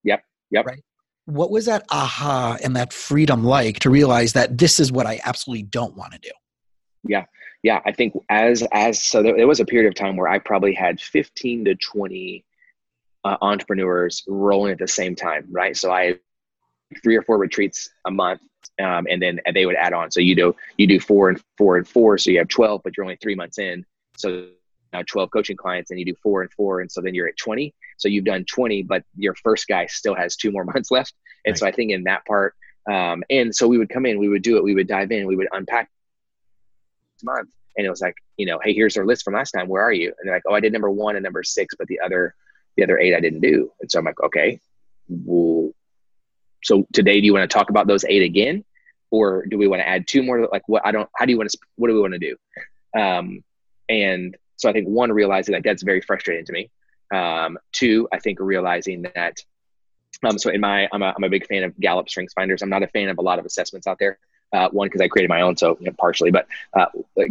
[0.05, 0.23] Yep.
[0.51, 0.67] Yep.
[0.67, 0.83] Right.
[1.27, 5.21] What was that aha and that freedom like to realize that this is what I
[5.25, 6.31] absolutely don't want to do?
[7.05, 7.25] Yeah.
[7.63, 7.81] Yeah.
[7.87, 10.75] I think as, as, so there, there was a period of time where I probably
[10.75, 12.45] had 15 to 20
[13.25, 15.47] uh, entrepreneurs rolling at the same time.
[15.51, 15.77] Right.
[15.77, 16.19] So I
[17.03, 18.41] three or four retreats a month
[18.81, 20.11] um, and then they would add on.
[20.11, 22.97] So you do you do four and four and four, so you have twelve, but
[22.97, 23.85] you're only three months in.
[24.17, 24.49] So
[24.93, 27.37] now twelve coaching clients, and you do four and four, and so then you're at
[27.37, 27.75] twenty.
[27.99, 31.15] So you've done twenty, but your first guy still has two more months left.
[31.45, 31.59] And right.
[31.59, 32.55] so I think in that part,
[32.91, 35.27] um, and so we would come in, we would do it, we would dive in,
[35.27, 35.91] we would unpack
[37.25, 39.69] month, and it was like, you know, hey, here's our list from last time.
[39.69, 40.09] Where are you?
[40.09, 42.35] And they're like, oh, I did number one and number six, but the other
[42.77, 43.71] the other eight I didn't do.
[43.81, 44.59] And so I'm like, okay,
[45.09, 45.62] well,
[46.63, 48.65] so today do you want to talk about those eight again
[49.11, 51.39] or do we want to add two more like what i don't how do you
[51.39, 52.37] want to what do we want to do
[52.99, 53.43] um,
[53.89, 56.71] and so I think one realizing that that's very frustrating to me.
[57.13, 59.39] Um, two, I think realizing that.
[60.25, 62.63] Um, so in my, I'm a, I'm a big fan of Gallup Strengths Finders.
[62.63, 64.19] I'm not a fan of a lot of assessments out there.
[64.53, 66.47] Uh, one because I created my own, so you know, partially, but
[66.79, 66.85] uh,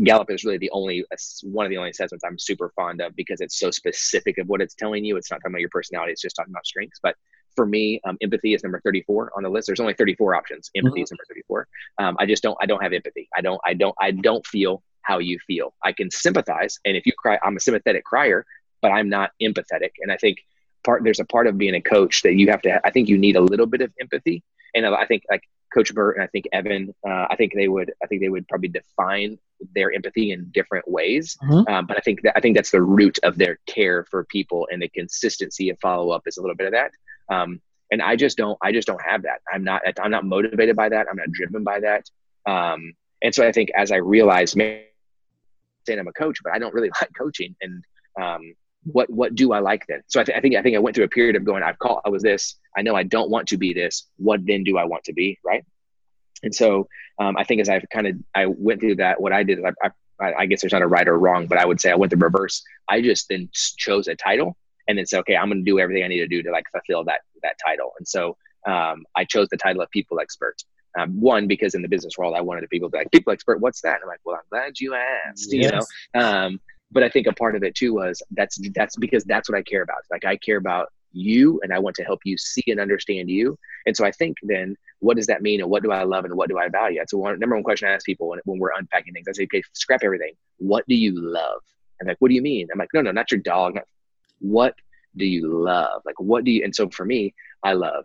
[0.04, 1.06] Gallup is really the only
[1.44, 4.60] one of the only assessments I'm super fond of because it's so specific of what
[4.60, 5.18] it's telling you.
[5.18, 7.00] It's not talking about your personality; it's just talking about strengths.
[7.02, 7.16] But
[7.56, 9.68] for me, um, empathy is number 34 on the list.
[9.68, 10.72] There's only 34 options.
[10.76, 11.04] Empathy mm-hmm.
[11.04, 11.68] is number 34.
[12.00, 12.58] Um, I just don't.
[12.62, 13.30] I don't have empathy.
[13.36, 13.62] I don't.
[13.66, 13.96] I don't.
[14.00, 15.74] I don't feel how you feel.
[15.84, 18.46] I can sympathize, and if you cry, I'm a sympathetic crier,
[18.82, 19.92] but I'm not empathetic.
[20.02, 20.40] And I think
[20.84, 22.80] part there's a part of being a coach that you have to.
[22.86, 26.18] I think you need a little bit of empathy, and I think like Coach Burt
[26.18, 29.38] and I think Evan, uh, I think they would, I think they would probably define
[29.74, 31.38] their empathy in different ways.
[31.44, 31.72] Mm-hmm.
[31.72, 34.68] Um, but I think that I think that's the root of their care for people,
[34.72, 36.92] and the consistency of follow up is a little bit of that.
[37.32, 39.42] Um, and I just don't, I just don't have that.
[39.52, 41.08] I'm not, I'm not motivated by that.
[41.10, 42.10] I'm not driven by that.
[42.46, 44.56] Um, and so I think as I realized,
[45.86, 47.84] saying I'm a coach, but I don't really like coaching, and
[48.20, 50.02] um, what what do I like then?
[50.08, 51.80] So I, th- I, think I think I went through a period of going, I've
[51.80, 54.08] called, I was this, I know I don't want to be this.
[54.18, 55.64] What then do I want to be, right?
[56.44, 56.88] And so
[57.20, 59.66] um, I think as I've kind of I went through that, what I did is
[59.66, 59.90] I,
[60.20, 62.10] I, I guess there's not a right or wrong, but I would say I went
[62.10, 62.64] the reverse.
[62.90, 64.58] I just then chose a title
[64.92, 66.66] and then said, okay, I'm going to do everything I need to do to like
[66.72, 67.94] fulfill that that title.
[67.98, 70.58] And so um, I chose the title of people expert.
[71.00, 73.62] Um, one because in the business world, I wanted people to be like people expert.
[73.62, 73.96] What's that?
[73.96, 75.54] And I'm like, well, I'm glad you asked.
[75.54, 75.88] Yes.
[76.14, 76.60] You know, um,
[76.92, 79.64] but I think a part of it too was that's that's because that's what I
[79.64, 80.00] care about.
[80.12, 83.58] Like I care about you and I want to help you see and understand you.
[83.86, 86.36] And so I think then what does that mean and what do I love and
[86.36, 87.00] what do I value?
[87.00, 89.28] That's one number one question I ask people when, when we're unpacking things.
[89.28, 90.34] I say, okay, scrap everything.
[90.58, 91.62] What do you love?
[92.00, 92.68] And like, what do you mean?
[92.72, 93.76] I'm like, no, no, not your dog.
[93.76, 93.86] Not,
[94.42, 94.76] what
[95.16, 96.02] do you love?
[96.06, 96.64] Like, what do you?
[96.64, 98.04] And so for me, I love,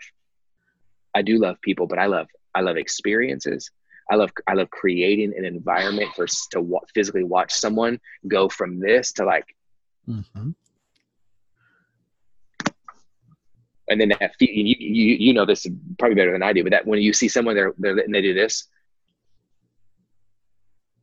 [1.15, 3.71] I do love people, but I love, I love experiences.
[4.11, 8.79] I love I love creating an environment for to w- physically watch someone go from
[8.79, 9.57] this to like,
[10.09, 10.51] mm-hmm.
[13.89, 15.67] and then that you, you you know this
[15.99, 18.33] probably better than I do, but that when you see someone there and they do
[18.33, 18.69] this,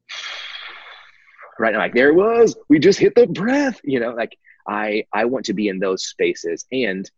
[1.60, 1.74] right?
[1.74, 5.26] I'm like there it was, we just hit the breath, you know, like I I
[5.26, 7.10] want to be in those spaces, and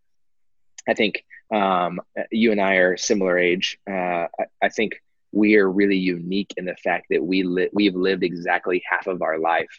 [0.88, 3.78] I think um, you and I are similar age.
[3.90, 4.94] Uh, I, I think
[5.32, 9.22] we are really unique in the fact that we li- we've lived exactly half of
[9.22, 9.70] our life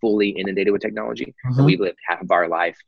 [0.00, 1.34] fully inundated with technology.
[1.46, 1.64] Mm-hmm.
[1.64, 2.78] we've lived half of our life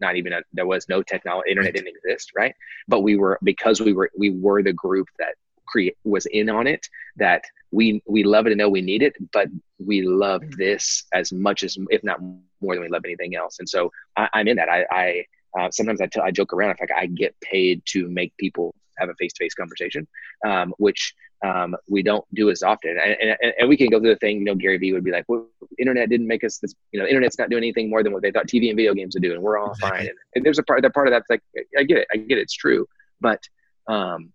[0.00, 2.54] not even a, there was no technology internet didn't exist right
[2.88, 5.34] but we were because we were we were the group that
[5.72, 9.14] create was in on it that we we love it and know we need it
[9.32, 12.20] but we love this as much as if not
[12.60, 15.24] more than we love anything else and so I, am in that i i
[15.58, 16.76] uh, sometimes I, t- I joke around.
[16.96, 20.06] I get paid to make people have a face-to-face conversation,
[20.46, 22.96] um, which um, we don't do as often.
[22.98, 25.10] And, and, and, we can go through the thing, you know, Gary Vee would be
[25.10, 28.12] like, well, internet didn't make us this, you know, internet's not doing anything more than
[28.12, 29.32] what they thought TV and video games would do.
[29.32, 30.00] And we're all fine.
[30.00, 31.42] And, and, there's a part, that part of that's like,
[31.76, 32.06] I get it.
[32.12, 32.42] I get it.
[32.42, 32.86] It's true.
[33.20, 33.42] But
[33.88, 34.32] um,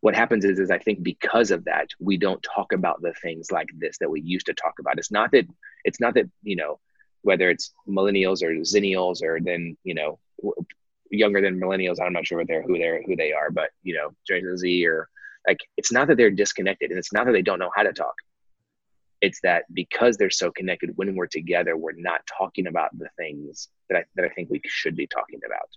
[0.00, 3.50] what happens is, is I think because of that, we don't talk about the things
[3.50, 4.98] like this that we used to talk about.
[4.98, 5.46] It's not that,
[5.84, 6.78] it's not that, you know,
[7.22, 10.18] whether it's millennials or zennials or then, you know,
[11.10, 11.96] younger than millennials.
[12.00, 14.86] I'm not sure what they're who they're who they are, but you know, Gen Z
[14.86, 15.08] or
[15.46, 17.92] like it's not that they're disconnected and it's not that they don't know how to
[17.92, 18.14] talk.
[19.20, 23.68] It's that because they're so connected, when we're together, we're not talking about the things
[23.88, 25.68] that I that I think we should be talking about.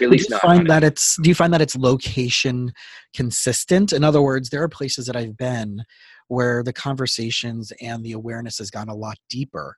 [0.00, 2.72] At least do you find that it's do you find that it's location
[3.14, 3.92] consistent?
[3.92, 5.84] In other words, there are places that I've been
[6.28, 9.76] where the conversations and the awareness has gone a lot deeper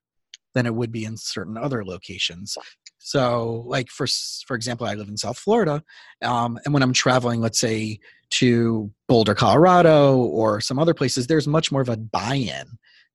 [0.54, 2.56] than it would be in certain other locations.
[2.98, 4.06] So, like for
[4.46, 5.82] for example, I live in South Florida,
[6.22, 7.98] um, and when I'm traveling, let's say
[8.30, 12.66] to Boulder, Colorado, or some other places, there's much more of a buy-in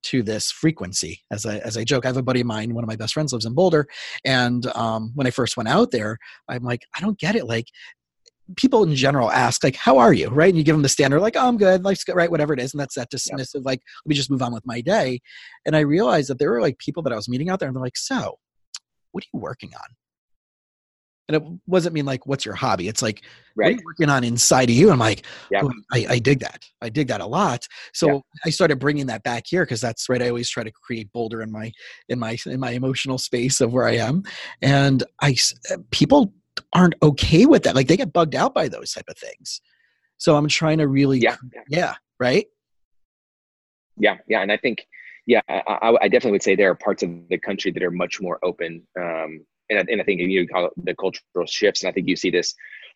[0.04, 1.22] to this frequency.
[1.32, 3.14] As I as I joke, I have a buddy of mine, one of my best
[3.14, 3.88] friends lives in Boulder,
[4.26, 7.46] and um, when I first went out there, I'm like, I don't get it.
[7.46, 7.66] Like
[8.56, 11.20] people in general ask like how are you right and you give them the standard
[11.20, 13.64] like oh i'm good life's good right whatever it is and that's that dismissive yep.
[13.64, 15.20] like let me just move on with my day
[15.68, 17.76] and i realized that there were like people that i was meeting out there and
[17.76, 18.40] they're like so
[19.12, 19.96] what are you working on?
[21.30, 22.88] And it wasn't mean like, what's your hobby?
[22.88, 23.24] It's like,
[23.56, 23.66] right.
[23.66, 24.90] what are you working on inside of you?
[24.90, 25.62] I'm like, yeah.
[25.64, 26.66] oh, I, I, dig that.
[26.82, 27.68] I dig that a lot.
[27.94, 28.20] So yeah.
[28.48, 30.24] I started bringing that back here because that's right.
[30.24, 31.72] I always try to create Boulder in my
[32.10, 34.24] in my in my emotional space of where I am,
[34.64, 35.36] and I
[35.72, 36.34] uh, people
[36.74, 37.76] aren't okay with that.
[37.76, 39.62] Like they get bugged out by those type of things.
[40.18, 41.38] So I'm trying to really, yeah,
[41.70, 42.48] yeah, right.
[43.98, 44.88] Yeah, yeah, and I think
[45.30, 48.20] yeah, I, I, definitely would say there are parts of the country that are much
[48.20, 48.82] more open.
[49.00, 51.84] Um, and, I, and I think you call it the cultural shifts.
[51.84, 52.54] And I think you see this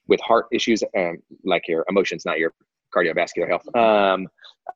[0.07, 2.53] with heart issues, um, like your emotions, not your
[2.93, 3.75] cardiovascular health.
[3.75, 4.27] Um,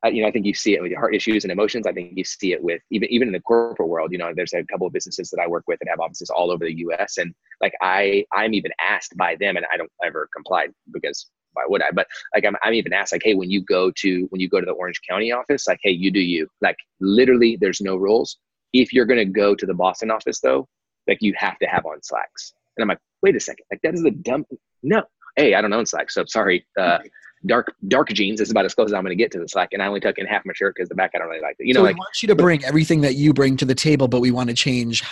[0.04, 1.86] you know, I think you see it with your heart issues and emotions.
[1.86, 4.12] I think you see it with even even in the corporate world.
[4.12, 6.50] You know, there's a couple of businesses that I work with that have offices all
[6.50, 7.16] over the U.S.
[7.18, 11.62] and like I I'm even asked by them, and I don't ever comply because why
[11.66, 11.90] would I?
[11.90, 14.60] But like I'm I'm even asked like, hey, when you go to when you go
[14.60, 16.48] to the Orange County office, like, hey, you do you.
[16.60, 18.38] Like literally, there's no rules.
[18.74, 20.68] If you're gonna go to the Boston office though,
[21.08, 22.52] like you have to have on slacks.
[22.76, 24.44] And I'm like, wait a second, like that is a dumb.
[24.82, 25.02] No,
[25.36, 26.66] hey, I don't own slacks, so sorry.
[26.78, 26.98] Uh,
[27.46, 29.70] dark dark jeans is about as close as I'm going to get to the slack,
[29.72, 31.56] and I only tuck in half my shirt because the back I don't really like
[31.58, 31.66] it.
[31.66, 33.74] You know, so like we want you to bring everything that you bring to the
[33.74, 35.02] table, but we want to change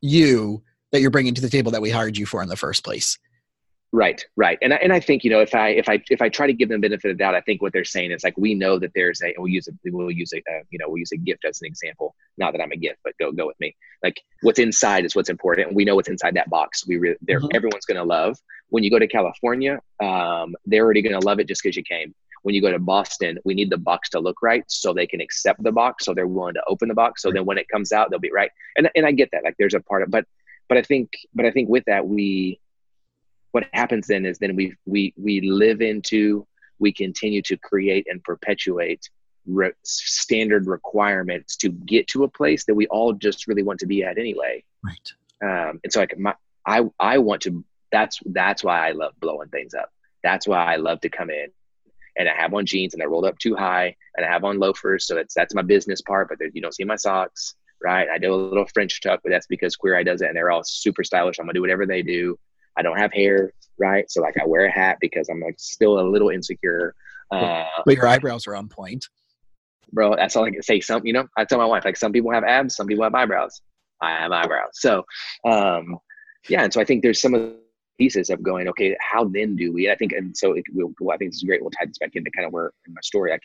[0.00, 2.84] you that you're bringing to the table that we hired you for in the first
[2.84, 3.18] place.
[3.96, 6.28] Right, right, and I, and I think you know if I if I if I
[6.28, 8.36] try to give them benefit of the doubt, I think what they're saying is like
[8.36, 10.98] we know that there's a we'll use a we'll use a uh, you know we'll
[10.98, 12.14] use a gift as an example.
[12.36, 13.74] Not that I'm a gift, but go go with me.
[14.02, 15.72] Like what's inside is what's important.
[15.72, 16.86] We know what's inside that box.
[16.86, 17.48] We re- there mm-hmm.
[17.54, 18.36] everyone's going to love.
[18.68, 21.82] When you go to California, um, they're already going to love it just because you
[21.82, 22.14] came.
[22.42, 25.22] When you go to Boston, we need the box to look right so they can
[25.22, 27.22] accept the box, so they're willing to open the box.
[27.22, 27.36] So right.
[27.36, 28.50] then when it comes out, they'll be right.
[28.76, 29.42] And and I get that.
[29.42, 30.26] Like there's a part of, but
[30.68, 32.60] but I think but I think with that we
[33.56, 36.46] what happens then is then we we we live into
[36.78, 39.08] we continue to create and perpetuate
[39.46, 43.86] re- standard requirements to get to a place that we all just really want to
[43.86, 44.62] be at anyway.
[44.84, 45.10] Right.
[45.42, 46.34] Um, and so like my
[46.66, 49.90] i i want to that's that's why i love blowing things up.
[50.22, 51.46] That's why i love to come in
[52.18, 54.58] and i have on jeans and i rolled up too high and i have on
[54.58, 55.06] loafers.
[55.06, 58.08] So that's that's my business part but you don't see my socks right?
[58.08, 60.50] I do a little french tuck but that's because queer eye does it and they're
[60.50, 61.38] all super stylish.
[61.38, 62.38] I'm gonna do whatever they do
[62.76, 64.10] I don't have hair, right?
[64.10, 66.94] So like I wear a hat because I'm like still a little insecure.
[67.30, 69.04] Uh, but your eyebrows are on point,
[69.92, 70.14] bro.
[70.16, 70.80] That's all I can say.
[70.80, 73.14] Some, you know, I tell my wife like some people have abs, some people have
[73.14, 73.60] eyebrows.
[74.00, 74.70] I have eyebrows.
[74.74, 75.04] So,
[75.44, 75.98] um,
[76.48, 77.56] yeah, and so I think there's some of the
[77.98, 79.90] pieces of going, okay, how then do we?
[79.90, 81.62] I think, and so it, we'll, well, I think this is great.
[81.62, 83.42] We'll tie this back into kind of where in my story, like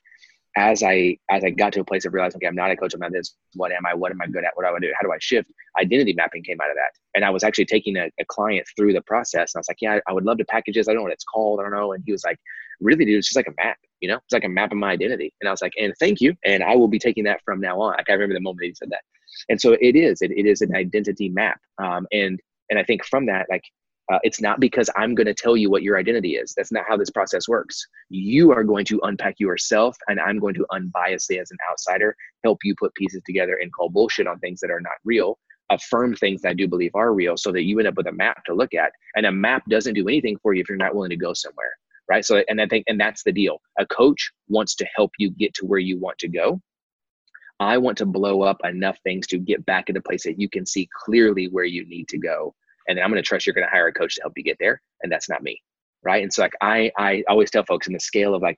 [0.57, 2.93] as I as I got to a place of realizing, okay, I'm not a coach,
[2.93, 3.35] I'm not this.
[3.55, 3.93] What am I?
[3.93, 4.51] What am I good at?
[4.55, 4.93] What do I want to do?
[4.99, 5.49] How do I shift?
[5.79, 8.93] Identity mapping came out of that, and I was actually taking a, a client through
[8.93, 9.53] the process.
[9.53, 10.87] And I was like, yeah, I, I, would love to package this.
[10.87, 11.59] I don't know what it's called.
[11.59, 11.93] I don't know.
[11.93, 12.37] And he was like,
[12.81, 13.77] really, dude, it's just like a map.
[14.01, 15.33] You know, it's like a map of my identity.
[15.39, 17.79] And I was like, and thank you, and I will be taking that from now
[17.79, 17.93] on.
[17.93, 19.01] Like I remember the moment he said that,
[19.47, 20.21] and so it is.
[20.21, 22.39] It, it is an identity map, um, and
[22.69, 23.63] and I think from that, like
[24.11, 26.53] uh, it's not because I'm going to tell you what your identity is.
[26.55, 27.85] That's not how this process works.
[28.09, 32.59] You are going to unpack yourself, and I'm going to unbiasedly, as an outsider, help
[32.63, 35.37] you put pieces together and call bullshit on things that are not real,
[35.69, 38.11] affirm things that I do believe are real, so that you end up with a
[38.11, 38.91] map to look at.
[39.15, 41.71] And a map doesn't do anything for you if you're not willing to go somewhere,
[42.09, 42.25] right?
[42.25, 43.61] So, and I think, and that's the deal.
[43.79, 46.61] A coach wants to help you get to where you want to go.
[47.61, 50.49] I want to blow up enough things to get back in a place that you
[50.49, 52.55] can see clearly where you need to go
[52.87, 54.43] and then I'm going to trust you're going to hire a coach to help you
[54.43, 55.61] get there, and that's not me,
[56.03, 56.23] right?
[56.23, 58.57] And so like I I always tell folks in the scale of like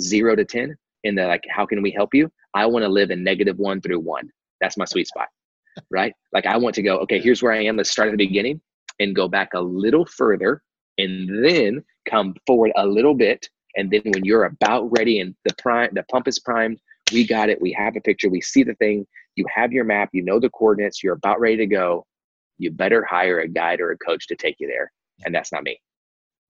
[0.00, 2.30] zero to ten, in the like how can we help you?
[2.54, 4.28] I want to live in negative one through one.
[4.60, 5.28] That's my sweet spot,
[5.90, 6.12] right?
[6.32, 7.20] Like I want to go okay.
[7.20, 7.76] Here's where I am.
[7.76, 8.60] Let's start at the beginning
[9.00, 10.62] and go back a little further,
[10.98, 15.54] and then come forward a little bit, and then when you're about ready and the
[15.58, 16.78] prime the pump is primed,
[17.12, 17.60] we got it.
[17.60, 18.28] We have a picture.
[18.28, 19.06] We see the thing.
[19.36, 20.10] You have your map.
[20.12, 21.02] You know the coordinates.
[21.02, 22.06] You're about ready to go
[22.58, 24.92] you better hire a guide or a coach to take you there.
[25.24, 25.80] And that's not me.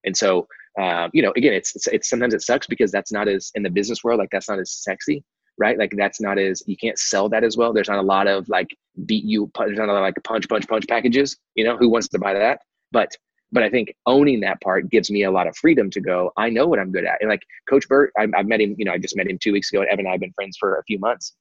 [0.05, 0.46] And so,
[0.80, 3.62] um, you know, again, it's, it's, it's sometimes it sucks because that's not as in
[3.62, 5.22] the business world, like that's not as sexy,
[5.59, 5.78] right?
[5.78, 7.72] Like that's not as you can't sell that as well.
[7.72, 8.68] There's not a lot of like
[9.07, 11.36] beat you, there's not a lot of like punch, punch, punch packages.
[11.55, 12.61] You know, who wants to buy that?
[12.90, 13.11] But
[13.53, 16.32] but I think owning that part gives me a lot of freedom to go.
[16.38, 18.74] I know what I'm good at, and like Coach Burt, I, have met him.
[18.78, 19.82] You know, I just met him two weeks ago.
[19.82, 21.34] and Evan and I have been friends for a few months.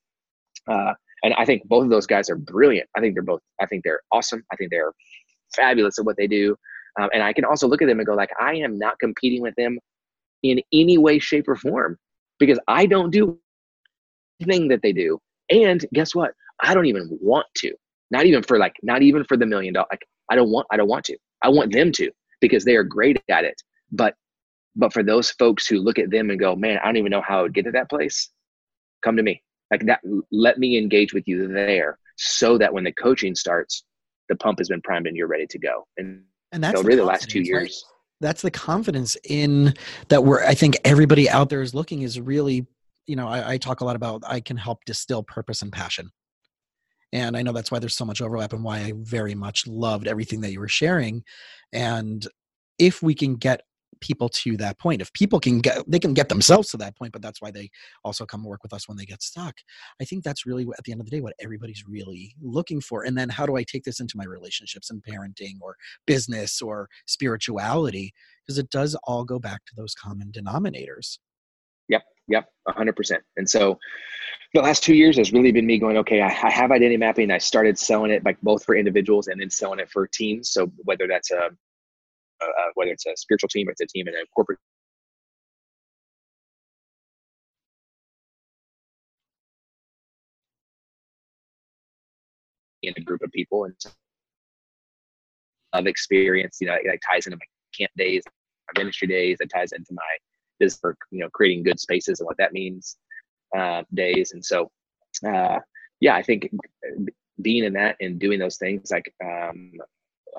[0.69, 0.93] Uh,
[1.23, 2.89] and I think both of those guys are brilliant.
[2.95, 4.43] I think they're both, I think they're awesome.
[4.51, 4.91] I think they're
[5.55, 6.55] fabulous at what they do.
[6.99, 9.41] Um, and I can also look at them and go like, I am not competing
[9.41, 9.77] with them
[10.43, 11.97] in any way, shape or form
[12.39, 13.39] because I don't do
[14.41, 15.19] anything that they do.
[15.49, 16.31] And guess what?
[16.63, 17.73] I don't even want to,
[18.09, 19.87] not even for like, not even for the million dollar.
[19.91, 22.83] Like I don't want, I don't want to, I want them to because they are
[22.83, 23.61] great at it.
[23.91, 24.15] But,
[24.75, 27.21] but for those folks who look at them and go, man, I don't even know
[27.21, 28.29] how I would get to that place.
[29.03, 29.41] Come to me
[29.71, 30.01] like that
[30.31, 33.83] let me engage with you there so that when the coaching starts
[34.31, 35.85] the pump has been primed and you're ready to go.
[35.97, 37.71] And and that's so really the last two years right?
[38.19, 39.73] that's the confidence in
[40.09, 42.67] that we're i think everybody out there is looking is really
[43.07, 46.11] you know I, I talk a lot about i can help distill purpose and passion.
[47.13, 50.07] And i know that's why there's so much overlap and why i very much loved
[50.07, 51.23] everything that you were sharing.
[51.71, 52.25] And
[52.77, 53.61] if we can get
[54.01, 57.13] people to that point if people can get they can get themselves to that point
[57.13, 57.69] but that's why they
[58.03, 59.55] also come work with us when they get stuck
[60.01, 63.03] i think that's really at the end of the day what everybody's really looking for
[63.03, 65.75] and then how do i take this into my relationships and parenting or
[66.05, 68.13] business or spirituality
[68.45, 71.19] because it does all go back to those common denominators
[71.87, 73.17] yep Yep, 100%.
[73.37, 73.77] And so
[74.53, 77.29] the last two years has really been me going, okay, I, I have identity mapping.
[77.29, 80.51] I started selling it like both for individuals and then selling it for teams.
[80.51, 81.49] So whether that's a,
[82.41, 84.59] a whether it's a spiritual team or it's a team in a corporate
[92.83, 93.75] in a group of people and
[95.73, 97.45] of experience, you know, it, ties into my
[97.77, 98.23] camp days,
[98.73, 100.17] my ministry days, it ties into my
[100.59, 102.97] business for, you know, creating good spaces and what that means
[103.57, 104.33] uh, days.
[104.33, 104.69] And so,
[105.25, 105.59] uh,
[105.99, 106.49] yeah, I think
[107.41, 109.73] being in that and doing those things like um,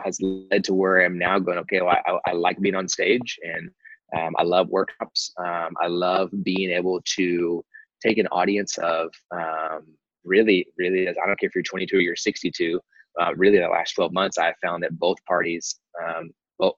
[0.04, 3.38] has led to where I'm now going, okay, well, I, I like being on stage
[3.42, 3.70] and
[4.16, 5.32] um, I love workshops.
[5.38, 7.64] Um, I love being able to
[8.02, 9.86] take an audience of um,
[10.24, 12.80] really, really, I don't care if you're 22 or you're 62,
[13.20, 15.78] uh, really the last 12 months, I found that both parties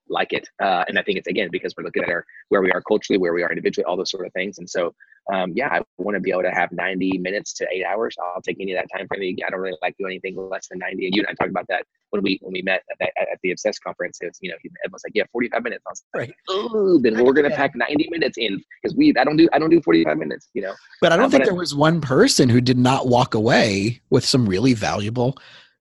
[0.09, 0.49] like it.
[0.63, 3.19] Uh, and I think it's again because we're looking at our where we are culturally,
[3.19, 4.59] where we are individually, all those sort of things.
[4.59, 4.95] And so,
[5.33, 8.15] um, yeah, I want to be able to have 90 minutes to eight hours.
[8.23, 9.37] I'll take any of that time frame.
[9.47, 11.07] I don't really like doing anything less than 90.
[11.07, 13.39] And you and I talked about that when we when we met at, the, at
[13.43, 14.19] the Obsessed conference.
[14.21, 15.83] It was, you know, Ed was like, yeah, 45 minutes.
[15.87, 16.35] I was like, right.
[16.49, 19.71] oh, then we're gonna pack 90 minutes in because we I don't do I don't
[19.71, 20.49] do 45 minutes.
[20.55, 20.75] You know.
[21.01, 24.25] But I don't um, think there was one person who did not walk away with
[24.25, 25.37] some really valuable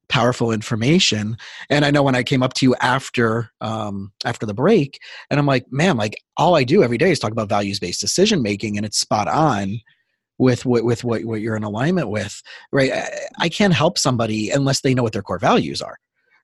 [0.10, 1.38] powerful information
[1.70, 4.99] and i know when i came up to you after um, after the break
[5.30, 8.01] and i'm like man like all i do every day is talk about values based
[8.01, 9.80] decision making and it's spot on
[10.38, 12.41] with what with what, what you're in alignment with
[12.72, 12.91] right?
[12.91, 15.97] I, I can't help somebody unless they know what their core values are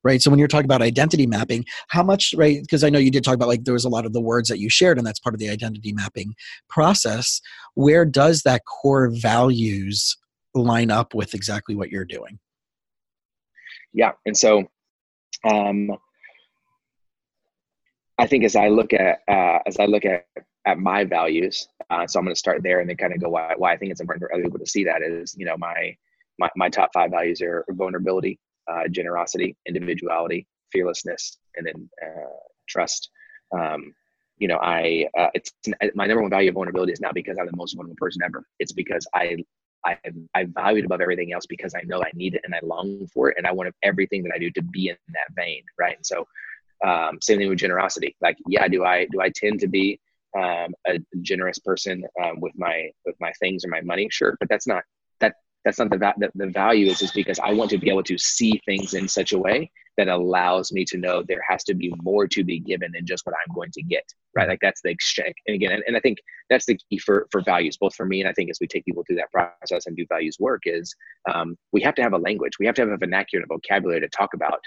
[0.04, 0.22] right?
[0.22, 3.24] So when you're talking about identity mapping how much right because i know you did
[3.24, 5.20] talk about like there was a lot of the words that you shared and that's
[5.20, 6.36] part of the identity mapping
[6.70, 7.42] process.
[7.76, 10.18] Where does that core values
[10.54, 12.40] line up with exactly what you're doing
[13.94, 14.12] yeah.
[14.26, 14.70] And so
[15.48, 15.92] um
[18.18, 20.26] i think as i look at uh as i look at
[20.66, 23.30] at my values uh, so i'm going to start there and then kind of go
[23.30, 25.56] why, why i think it's important for other people to see that is you know
[25.58, 25.96] my
[26.40, 28.40] my, my top five values are vulnerability
[28.72, 32.30] uh, generosity individuality fearlessness and then uh,
[32.68, 33.10] trust.
[33.58, 33.94] Um,
[34.38, 35.52] you know i uh, it's
[35.96, 38.46] my number one value of vulnerability is not because i'm the most vulnerable person ever.
[38.60, 39.38] It's because i
[39.86, 39.98] I,
[40.36, 43.08] I value it above everything else because I know I need it and I long
[43.14, 45.96] for it and I want everything that I do to be in that vein, right?
[45.96, 46.28] And so,
[46.86, 48.16] um, same thing with generosity.
[48.22, 50.00] Like, yeah, do I do I tend to be
[50.38, 54.08] um, a generous person um, with my with my things or my money?
[54.12, 54.84] Sure, but that's not
[55.20, 57.90] that that's not the, va- the the value is just because I want to be
[57.90, 61.62] able to see things in such a way that allows me to know there has
[61.66, 64.48] to be more to be given than just what I'm going to get, right?
[64.48, 65.36] Like that's the exchange.
[65.46, 66.20] And again, and, and I think
[66.50, 68.86] that's the key for for values, both for me and I think as we take
[68.86, 70.96] people through that process and do values work, is
[71.30, 74.08] um, we have to have a language, we have to have a vernacular vocabulary to
[74.08, 74.62] talk about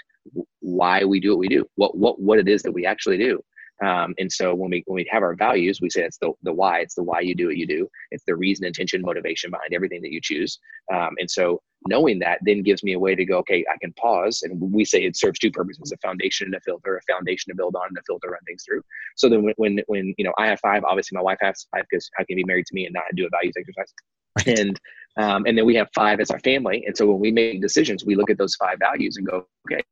[0.59, 3.41] why we do what we do, what what what it is that we actually do.
[3.83, 6.53] Um, and so when we when we have our values, we say it's the the
[6.53, 6.81] why.
[6.81, 7.89] It's the why you do what you do.
[8.11, 10.59] It's the reason, intention, motivation behind everything that you choose.
[10.93, 13.39] Um, and so knowing that then gives me a way to go.
[13.39, 16.61] Okay, I can pause, and we say it serves two purposes: a foundation and a
[16.61, 16.97] filter.
[16.97, 18.83] A foundation to build on, and a filter to run things through.
[19.15, 21.85] So then when when, when you know I have five, obviously my wife has five
[21.89, 23.93] because how can you be married to me and not do a values exercise?
[24.37, 24.59] Right.
[24.59, 24.79] And
[25.17, 26.83] um, and then we have five as our family.
[26.87, 29.83] And so when we make decisions, we look at those five values and go, okay,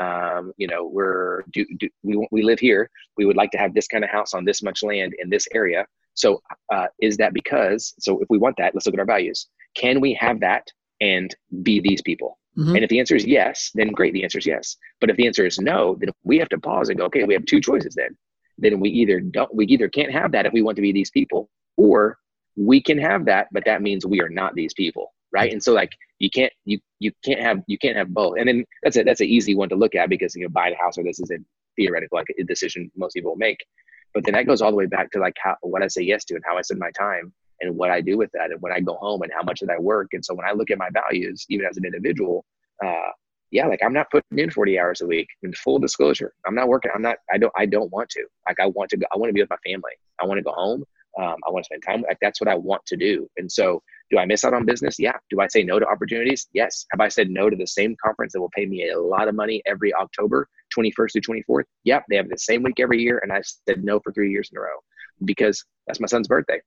[0.00, 2.90] um, you know, we're do, do, we we live here.
[3.16, 5.48] We would like to have this kind of house on this much land in this
[5.54, 5.86] area.
[6.14, 6.40] So,
[6.72, 7.94] uh, is that because?
[7.98, 9.48] So, if we want that, let's look at our values.
[9.74, 10.66] Can we have that
[11.00, 12.38] and be these people?
[12.56, 12.74] Mm-hmm.
[12.74, 14.14] And if the answer is yes, then great.
[14.14, 14.76] The answer is yes.
[15.00, 17.34] But if the answer is no, then we have to pause and go, okay, we
[17.34, 17.94] have two choices.
[17.94, 18.16] Then,
[18.58, 21.10] then we either don't, we either can't have that if we want to be these
[21.10, 22.18] people, or
[22.56, 25.72] we can have that, but that means we are not these people right and so
[25.72, 29.02] like you can't you you can't have you can't have both and then that's a
[29.02, 31.20] that's an easy one to look at because you know buying a house or this
[31.20, 31.38] is a
[31.76, 33.58] theoretical like a decision most people make
[34.14, 36.24] but then that goes all the way back to like how what i say yes
[36.24, 38.72] to and how i spend my time and what i do with that and when
[38.72, 40.88] i go home and how much that work and so when i look at my
[40.92, 42.44] values even as an individual
[42.84, 43.10] uh
[43.50, 46.68] yeah like i'm not putting in 40 hours a week in full disclosure i'm not
[46.68, 49.18] working i'm not i don't i don't want to like i want to go i
[49.18, 50.84] want to be with my family i want to go home
[51.18, 52.02] um, I want to spend time.
[52.06, 53.28] Like that's what I want to do.
[53.36, 54.96] And so, do I miss out on business?
[54.98, 55.16] Yeah.
[55.30, 56.46] Do I say no to opportunities?
[56.52, 56.86] Yes.
[56.92, 59.34] Have I said no to the same conference that will pay me a lot of
[59.34, 61.64] money every October, 21st to 24th?
[61.84, 62.04] Yep.
[62.08, 64.58] They have the same week every year, and I said no for three years in
[64.58, 64.78] a row
[65.24, 66.60] because that's my son's birthday,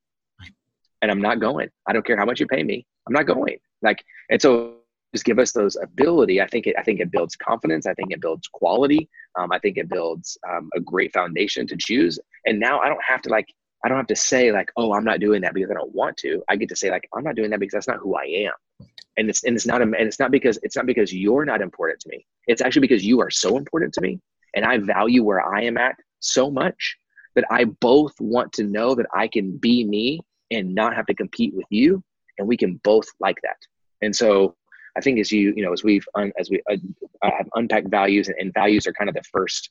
[1.02, 1.70] and I'm not going.
[1.88, 2.86] I don't care how much you pay me.
[3.08, 3.58] I'm not going.
[3.82, 4.76] Like, and so
[5.14, 6.42] just give us those ability.
[6.42, 6.76] I think it.
[6.78, 7.86] I think it builds confidence.
[7.86, 9.10] I think it builds quality.
[9.38, 12.20] Um, I think it builds um, a great foundation to choose.
[12.46, 13.48] And now I don't have to like
[13.84, 16.18] I don't have to say like, oh, I'm not doing that because I don't want
[16.18, 16.44] to.
[16.50, 18.88] I get to say like, I'm not doing that because that's not who I am.
[19.18, 22.00] And it's and it's not and it's not because it's not because you're not important
[22.02, 22.26] to me.
[22.48, 24.20] It's actually because you are so important to me,
[24.56, 26.98] and I value where I am at so much
[27.36, 30.22] that I both want to know that I can be me
[30.52, 32.04] and not have to compete with you
[32.38, 33.58] and we can both like that.
[34.02, 34.56] And so
[34.98, 36.76] i think as you you know as we've un, as we uh,
[37.24, 39.70] have unpacked values and, and values are kind of the first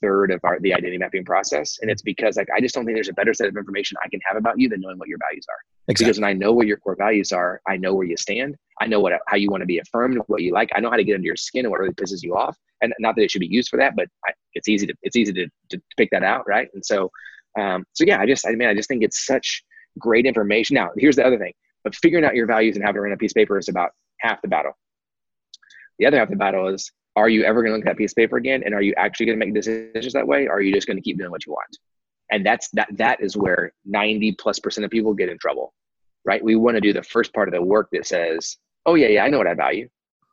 [0.00, 2.96] third of our the identity mapping process and it's because like i just don't think
[2.96, 5.18] there's a better set of information i can have about you than knowing what your
[5.28, 5.60] values are.
[5.88, 6.04] Exactly.
[6.04, 8.56] because when i know where your core values are i know where you stand.
[8.80, 10.70] I know what how you want to be affirmed what you like.
[10.74, 12.58] I know how to get under your skin and what really pisses you off.
[12.82, 15.16] And not that it should be used for that but I, it's easy to it's
[15.16, 16.68] easy to, to pick that out right?
[16.74, 17.10] And so
[17.58, 19.62] um so yeah i just i mean i just think it's such
[19.98, 20.74] great information.
[20.74, 21.52] Now here's the other thing
[21.86, 23.92] but figuring out your values and having it on a piece of paper is about
[24.18, 24.72] half the battle.
[26.00, 27.96] The other half of the battle is are you ever going to look at that
[27.96, 30.54] piece of paper again and are you actually going to make decisions that way or
[30.54, 31.78] are you just going to keep doing what you want?
[32.32, 35.72] And that's that that is where 90 plus percent of people get in trouble
[36.24, 36.42] right?
[36.42, 39.22] We want to do the first part of the work that says oh yeah yeah
[39.22, 39.88] i know what i value.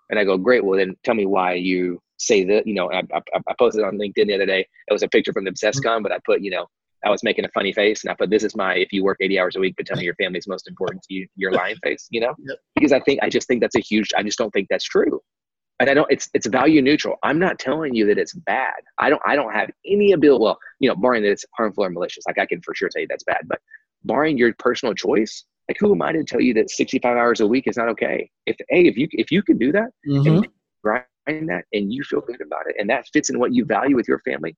[0.10, 3.04] And i go great well then tell me why you say that you know I,
[3.14, 6.02] I, I posted on linkedin the other day it was a picture from the obsesscon
[6.02, 6.66] but i put you know
[7.06, 9.18] I was making a funny face and I put, this is my, if you work
[9.20, 11.76] 80 hours a week, but tell me your family's most important to you, your lying
[11.84, 12.34] face, you know?
[12.40, 12.58] Yep.
[12.76, 15.22] Because I think, I just think that's a huge, I just don't think that's true
[15.80, 17.18] and I don't it's it's value neutral.
[17.24, 18.76] I'm not telling you that it's bad.
[19.00, 21.90] I don't I don't have any ability well, you know, barring that it's harmful or
[21.90, 22.24] malicious.
[22.26, 23.42] Like I can for sure tell you that's bad.
[23.48, 23.60] But
[24.04, 27.48] barring your personal choice, like who am I to tell you that 65 hours a
[27.48, 28.30] week is not okay?
[28.46, 30.28] If hey, if you if you can do that mm-hmm.
[30.28, 30.48] and
[30.84, 33.96] grind that and you feel good about it and that fits in what you value
[33.96, 34.56] with your family,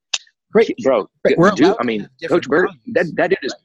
[0.52, 1.08] great, bro.
[1.24, 1.38] Great.
[1.38, 3.56] We're dude, I mean, Coach Bird, that that dude is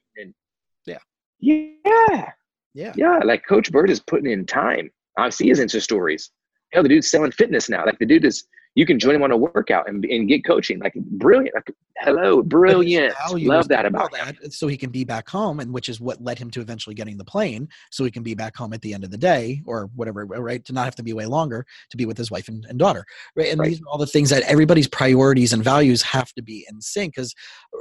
[0.87, 0.99] yeah.
[1.41, 2.31] Yeah.
[2.75, 2.93] Yeah.
[2.97, 3.19] Yeah.
[3.25, 4.91] Like Coach Bird is putting in time.
[5.17, 6.31] I see his Insta stories
[6.73, 7.85] Hell, the dude's selling fitness now.
[7.85, 8.45] Like the dude is,
[8.75, 10.79] you can join him on a workout and, and get coaching.
[10.79, 11.55] Like brilliant.
[11.55, 13.15] Like, hello, brilliant.
[13.33, 14.53] Love that about that.
[14.53, 17.19] So he can be back home, and which is what led him to eventually getting
[17.19, 17.69] the plane.
[17.91, 20.65] So he can be back home at the end of the day or whatever, right?
[20.67, 23.05] To not have to be way longer to be with his wife and, and daughter,
[23.35, 23.49] right?
[23.49, 23.71] And right.
[23.71, 27.15] these are all the things that everybody's priorities and values have to be in sync.
[27.15, 27.35] Because
[27.75, 27.79] uh,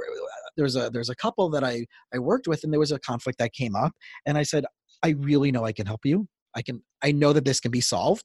[0.56, 3.38] there's a there's a couple that I I worked with, and there was a conflict
[3.38, 3.92] that came up,
[4.26, 4.64] and I said,
[5.04, 6.26] I really know I can help you.
[6.56, 8.24] I can I know that this can be solved,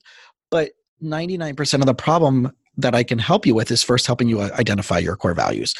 [0.50, 0.72] but
[1.02, 4.50] 99% of the problem that I can help you with is first helping you uh,
[4.58, 5.74] identify your core values.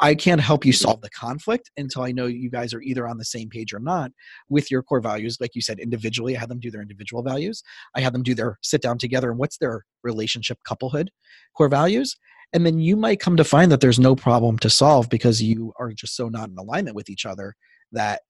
[0.00, 3.18] I can't help you solve the conflict until I know you guys are either on
[3.18, 4.10] the same page or not
[4.48, 5.38] with your core values.
[5.40, 7.62] Like you said, individually, I had them do their individual values.
[7.94, 11.10] I had them do their sit down together and what's their relationship couplehood
[11.56, 12.16] core values.
[12.52, 15.72] And then you might come to find that there's no problem to solve because you
[15.78, 17.54] are just so not in alignment with each other
[17.92, 18.22] that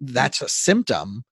[0.00, 1.22] that's a symptom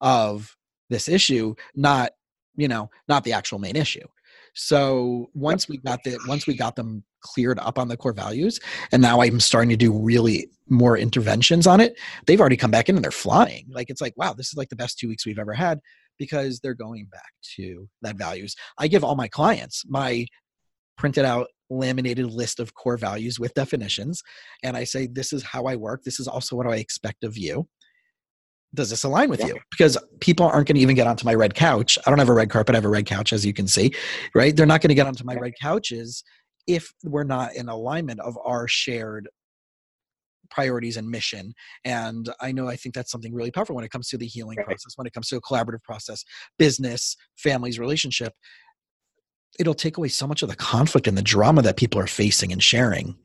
[0.00, 0.56] of
[0.90, 2.12] this issue, not
[2.56, 4.06] you know not the actual main issue.
[4.54, 8.58] So once we got the once we got them cleared up on the core values
[8.90, 11.96] and now i'm starting to do really more interventions on it
[12.26, 13.64] they've already come back in and they're flying.
[13.70, 15.78] Like it's like wow this is like the best two weeks we've ever had
[16.18, 18.54] because they're going back to that values.
[18.78, 20.26] I give all my clients my
[20.98, 24.22] printed out laminated list of core values with definitions
[24.62, 26.02] and i say this is how i work.
[26.02, 27.68] This is also what i expect of you
[28.74, 29.48] does this align with yeah.
[29.48, 29.58] you?
[29.70, 31.98] Because people aren't going to even get onto my red couch.
[32.06, 33.92] I don't have a red carpet, I have a red couch, as you can see,
[34.34, 34.54] right?
[34.56, 36.24] They're not going to get onto my red couches
[36.66, 39.28] if we're not in alignment of our shared
[40.50, 41.54] priorities and mission.
[41.84, 44.58] And I know I think that's something really powerful when it comes to the healing
[44.58, 44.66] right.
[44.66, 46.24] process, when it comes to a collaborative process,
[46.58, 48.34] business, families, relationship.
[49.58, 52.52] It'll take away so much of the conflict and the drama that people are facing
[52.52, 53.16] and sharing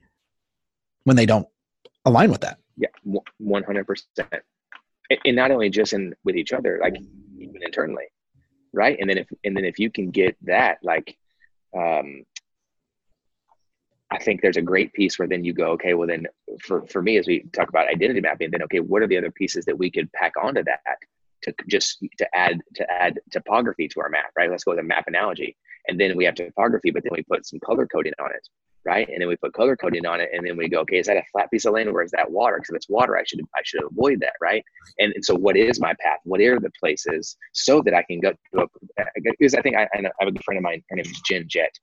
[1.03, 1.47] when they don't
[2.05, 2.57] align with that.
[2.75, 2.89] Yeah,
[3.41, 4.41] 100%
[5.25, 6.95] and not only just in with each other like
[7.39, 8.05] even internally
[8.73, 8.97] right?
[8.99, 11.17] And then if and then if you can get that like
[11.75, 12.23] um
[14.09, 16.25] i think there's a great piece where then you go okay well then
[16.61, 19.31] for for me as we talk about identity mapping then okay what are the other
[19.31, 20.79] pieces that we could pack onto that
[21.43, 24.49] to just to add to add topography to our map right?
[24.49, 25.57] Let's go with a map analogy.
[25.87, 28.47] And then we have topography but then we put some color coding on it
[28.88, 29.07] right?
[29.07, 31.17] And then we put color coding on it, and then we go, okay, is that
[31.17, 32.55] a flat piece of land or is that water?
[32.55, 34.63] Because if it's water, I should I should avoid that, right?
[34.97, 36.19] And, and so, what is my path?
[36.23, 38.31] What are the places so that I can go?
[38.31, 38.67] To
[39.39, 40.81] because I think I, I have a good friend of mine.
[40.89, 41.73] Her name is Jen Jett.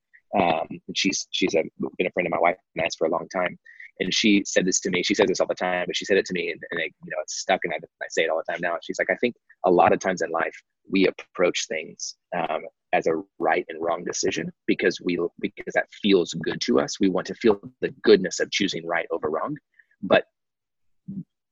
[0.41, 1.63] Um, she's she's a,
[1.99, 3.59] been a friend of my wife and for a long time.
[4.01, 5.05] And she said this to me.
[5.05, 6.93] She says this all the time, but she said it to me, and, and it,
[7.05, 8.77] you know, it's stuck, and I, I say it all the time now.
[8.83, 10.57] She's like, I think a lot of times in life
[10.91, 12.63] we approach things um,
[12.95, 17.01] as a right and wrong decision because we because that feels good to us.
[17.01, 19.57] We want to feel the goodness of choosing right over wrong,
[20.03, 20.25] but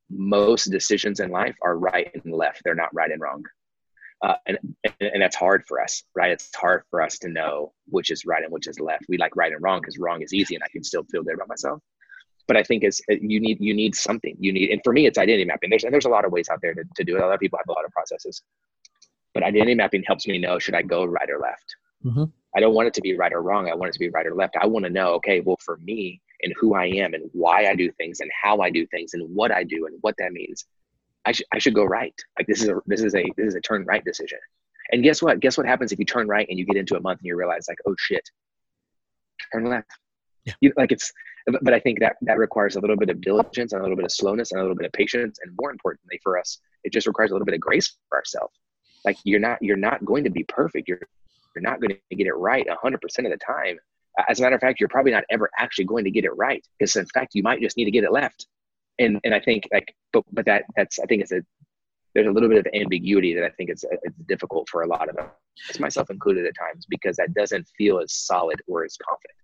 [0.08, 2.62] most decisions in life are right and left.
[2.64, 3.42] They're not right and wrong.
[4.22, 6.30] Uh, and, and, and that's hard for us, right?
[6.30, 9.06] It's hard for us to know which is right and which is left.
[9.08, 11.34] We like right and wrong because wrong is easy, and I can still feel good
[11.34, 11.80] about myself.
[12.46, 14.36] But I think it's you need you need something.
[14.38, 15.70] You need, and for me, it's identity mapping.
[15.70, 17.22] There's and there's a lot of ways out there to, to do it.
[17.22, 18.42] A lot of people have a lot of processes.
[19.34, 21.76] But identity mapping helps me know should I go right or left.
[22.04, 22.24] Mm-hmm.
[22.54, 23.70] I don't want it to be right or wrong.
[23.70, 24.56] I want it to be right or left.
[24.60, 27.74] I want to know, okay, well, for me and who I am and why I
[27.74, 30.66] do things and how I do things and what I do and what that means.
[31.24, 32.14] I should I should go right.
[32.38, 34.38] Like this is a this is a this is a turn right decision.
[34.90, 35.40] And guess what?
[35.40, 37.36] Guess what happens if you turn right and you get into a month and you
[37.36, 38.28] realize like, oh shit,
[39.52, 39.90] turn left.
[40.44, 40.54] Yeah.
[40.60, 41.12] You, like it's,
[41.46, 44.04] but I think that that requires a little bit of diligence and a little bit
[44.04, 47.06] of slowness and a little bit of patience, and more importantly for us, it just
[47.06, 48.58] requires a little bit of grace for ourselves.
[49.04, 50.88] Like you're not you're not going to be perfect.
[50.88, 51.00] You're
[51.54, 53.78] you're not going to get it right 100% of the time.
[54.28, 56.64] As a matter of fact, you're probably not ever actually going to get it right
[56.78, 58.46] because in fact you might just need to get it left.
[58.98, 61.42] And and I think like but but that that's I think it's a
[62.14, 65.08] there's a little bit of ambiguity that I think it's, it's difficult for a lot
[65.08, 69.36] of us, myself included at times, because that doesn't feel as solid or as confident.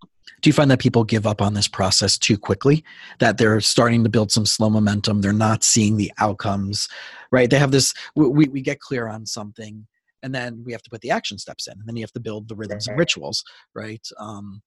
[0.42, 2.84] Do you find that people give up on this process too quickly?
[3.18, 6.88] That they're starting to build some slow momentum, they're not seeing the outcomes,
[7.32, 7.48] right?
[7.48, 9.86] They have this, we, we get clear on something,
[10.22, 12.20] and then we have to put the action steps in, and then you have to
[12.20, 13.44] build the rhythms and rituals,
[13.74, 14.06] right?
[14.18, 14.62] Um,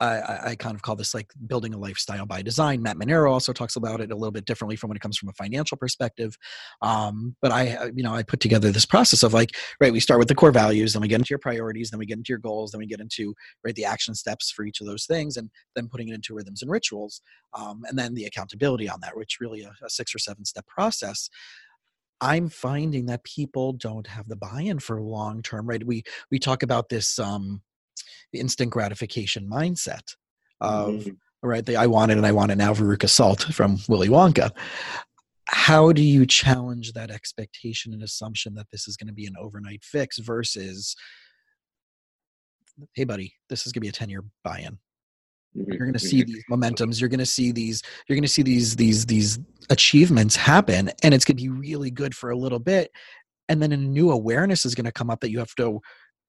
[0.00, 2.82] I, I, kind of call this like building a lifestyle by design.
[2.82, 5.28] Matt Manero also talks about it a little bit differently from when it comes from
[5.28, 6.36] a financial perspective.
[6.82, 10.20] Um, but I, you know, I put together this process of like, right, we start
[10.20, 12.38] with the core values, then we get into your priorities, then we get into your
[12.38, 13.34] goals, then we get into
[13.64, 16.62] right the action steps for each of those things, and then putting it into rhythms
[16.62, 17.20] and rituals,
[17.54, 20.66] um, and then the accountability on that, which really a, a six or seven step
[20.66, 21.28] process.
[22.20, 25.84] I'm finding that people don't have the buy-in for long term, right?
[25.84, 27.62] We we talk about this um,
[28.32, 30.14] the instant gratification mindset
[30.60, 31.48] of mm-hmm.
[31.48, 34.50] right the i want it and i want it now veruca salt from willy wonka
[35.50, 39.34] how do you challenge that expectation and assumption that this is going to be an
[39.38, 40.94] overnight fix versus
[42.94, 44.72] hey buddy this is going to be a 10 year buy-in
[45.56, 45.72] mm-hmm.
[45.72, 46.32] you're going to see mm-hmm.
[46.32, 49.38] these momentums you're going to see these you're going to see these these these
[49.70, 52.90] achievements happen and it's going to be really good for a little bit
[53.48, 55.80] and then a new awareness is going to come up that you have to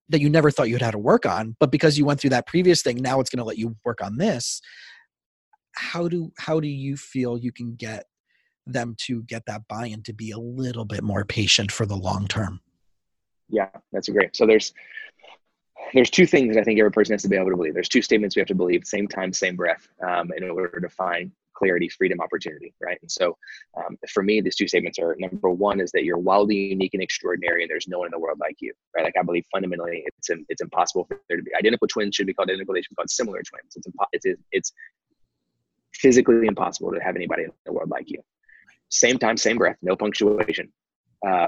[0.09, 2.29] that you never thought you had had to work on but because you went through
[2.29, 4.61] that previous thing now it's going to let you work on this.
[5.75, 8.05] How do how do you feel you can get
[8.65, 12.27] them to get that buy-in to be a little bit more patient for the long
[12.27, 12.59] term?
[13.49, 14.73] Yeah that's great so there's
[15.93, 17.73] there's two things i think every person has to be able to believe.
[17.73, 20.89] There's two statements we have to believe same time same breath um, in order to
[20.89, 22.97] find clarity, freedom, opportunity, right?
[23.01, 23.37] And so
[23.77, 27.03] um, for me, these two statements are number one is that you're wildly unique and
[27.03, 29.03] extraordinary, and there's no one in the world like you, right?
[29.03, 32.33] Like I believe fundamentally, it's it's impossible for there to be identical twins should be
[32.33, 33.75] called identical, they should be called similar twins.
[33.75, 34.73] It's impo- it's it's
[35.93, 38.21] physically impossible to have anybody in the world like you.
[38.89, 40.71] Same time, same breath, no punctuation.
[41.27, 41.47] Uh,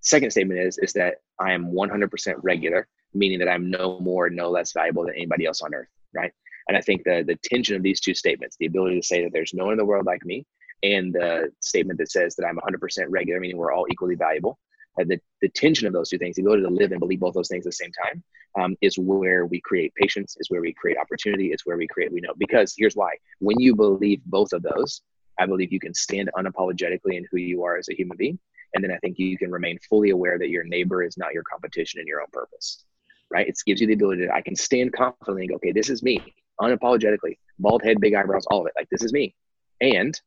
[0.00, 4.50] second statement is is that I am 100% regular, meaning that I'm no more, no
[4.50, 6.32] less valuable than anybody else on earth, right?
[6.68, 9.32] And I think the the tension of these two statements, the ability to say that
[9.32, 10.44] there's no one in the world like me,
[10.82, 14.58] and the statement that says that I'm 100% regular, meaning we're all equally valuable.
[15.00, 17.34] Uh, the, the tension of those two things, the ability to live and believe both
[17.34, 18.22] those things at the same time,
[18.58, 22.12] um, is where we create patience, is where we create opportunity, is where we create
[22.12, 22.34] we know.
[22.38, 25.02] Because here's why: when you believe both of those,
[25.38, 28.38] I believe you can stand unapologetically in who you are as a human being,
[28.74, 31.44] and then I think you can remain fully aware that your neighbor is not your
[31.44, 32.84] competition in your own purpose.
[33.30, 33.46] Right?
[33.46, 36.02] It gives you the ability to I can stand confidently and go, okay, this is
[36.02, 38.72] me unapologetically, bald head, big eyebrows, all of it.
[38.76, 39.34] Like this is me.
[39.80, 40.18] And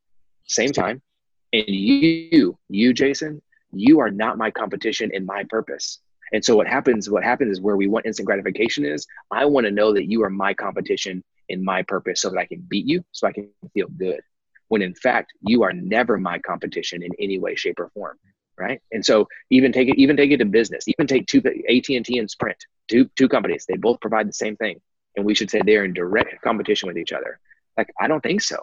[0.47, 1.01] same time,
[1.53, 3.41] and you, you, Jason,
[3.73, 5.99] you are not my competition in my purpose.
[6.33, 9.65] And so what happens, what happens is where we want instant gratification is I want
[9.65, 12.85] to know that you are my competition in my purpose so that I can beat
[12.85, 14.21] you, so I can feel good.
[14.69, 18.17] When in fact, you are never my competition in any way, shape, or form.
[18.57, 18.79] Right.
[18.91, 22.29] And so even take it, even take it to business, even take two AT&T and
[22.29, 22.57] Sprint,
[22.87, 24.79] two, two companies, they both provide the same thing
[25.15, 27.39] and we should say they're in direct competition with each other.
[27.77, 28.57] Like, I don't think so.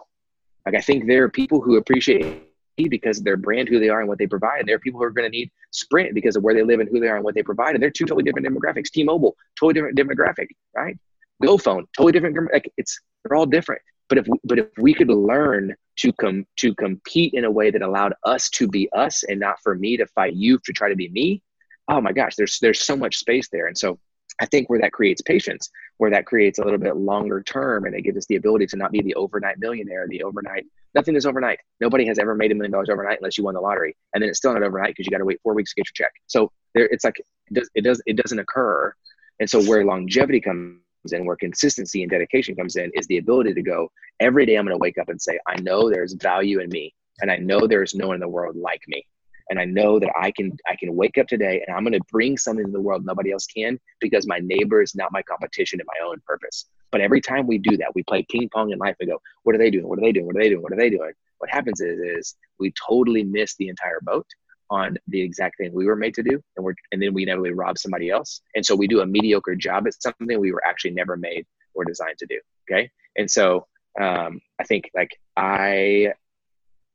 [0.65, 2.43] Like, I think there are people who appreciate
[2.77, 4.59] because of their brand, who they are, and what they provide.
[4.59, 6.79] And there are people who are going to need Sprint because of where they live
[6.79, 7.75] and who they are and what they provide.
[7.75, 8.89] And they're two totally different demographics.
[8.89, 10.97] T-Mobile, totally different demographic, right?
[11.43, 12.37] GoPhone, totally different.
[12.53, 13.81] Like, it's they're all different.
[14.07, 17.69] But if we, but if we could learn to come to compete in a way
[17.69, 20.89] that allowed us to be us and not for me to fight you to try
[20.89, 21.41] to be me,
[21.89, 23.67] oh my gosh, there's there's so much space there.
[23.67, 23.99] And so
[24.41, 25.69] I think where that creates patience,
[25.99, 28.77] where that creates a little bit longer term, and it gives us the ability to
[28.77, 30.65] not be the overnight millionaire, the overnight.
[30.95, 31.59] Nothing is overnight.
[31.81, 34.29] Nobody has ever made a million dollars overnight unless you won the lottery, and then
[34.29, 36.13] it's still not overnight because you got to wait four weeks to get your check.
[36.27, 38.93] So there, it's like it does, it does, it doesn't occur,
[39.41, 40.79] and so where longevity comes
[41.11, 43.91] in, where consistency and dedication comes in, is the ability to go
[44.21, 44.55] every day.
[44.55, 47.35] I'm going to wake up and say, I know there's value in me, and I
[47.35, 49.05] know there's no one in the world like me
[49.49, 52.05] and I know that I can I can wake up today and I'm going to
[52.11, 55.79] bring something to the world nobody else can because my neighbor is not my competition
[55.79, 56.65] in my own purpose.
[56.91, 59.55] But every time we do that, we play ping pong in life and go, what
[59.55, 59.87] are they doing?
[59.87, 60.25] What are they doing?
[60.25, 60.61] What are they doing?
[60.61, 61.11] What are they doing?
[61.39, 64.27] What happens is is we totally miss the entire boat
[64.71, 67.51] on the exact thing we were made to do and we're and then we inevitably
[67.51, 68.41] rob somebody else.
[68.55, 71.85] And so we do a mediocre job at something we were actually never made or
[71.85, 72.39] designed to do.
[72.69, 72.89] Okay.
[73.15, 73.65] And so
[73.99, 76.13] um, I think like I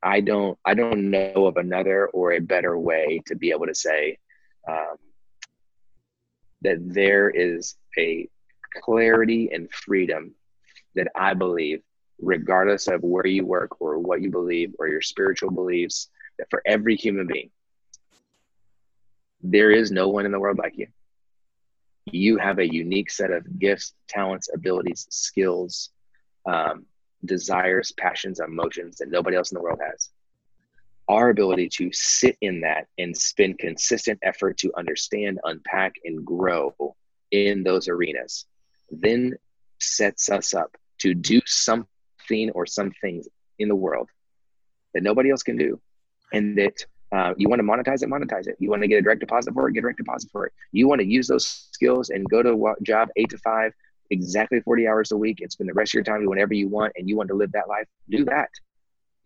[0.04, 3.74] I don't I don't know of another or a better way to be able to
[3.74, 4.18] say
[4.68, 4.96] um,
[6.60, 8.28] that there is a
[8.82, 10.34] clarity and freedom
[10.94, 11.80] that I believe,
[12.20, 16.62] regardless of where you work or what you believe or your spiritual beliefs, that for
[16.66, 17.50] every human being,
[19.42, 20.88] there is no one in the world like you.
[22.06, 25.90] You have a unique set of gifts, talents, abilities, skills,
[26.46, 26.84] um,
[27.24, 30.10] desires, passions, emotions that nobody else in the world has.
[31.08, 36.74] Our ability to sit in that and spend consistent effort to understand, unpack, and grow
[37.30, 38.46] in those arenas
[38.90, 39.34] then
[39.80, 44.08] sets us up to do something or some things in the world
[44.94, 45.80] that nobody else can do.
[46.32, 48.56] And that uh, you want to monetize it, monetize it.
[48.58, 50.52] You want to get a direct deposit for it, get a direct deposit for it.
[50.72, 53.72] You want to use those skills and go to a job eight to five,
[54.10, 56.92] exactly 40 hours a week and spend the rest of your time whenever you want
[56.96, 58.48] and you want to live that life, do that.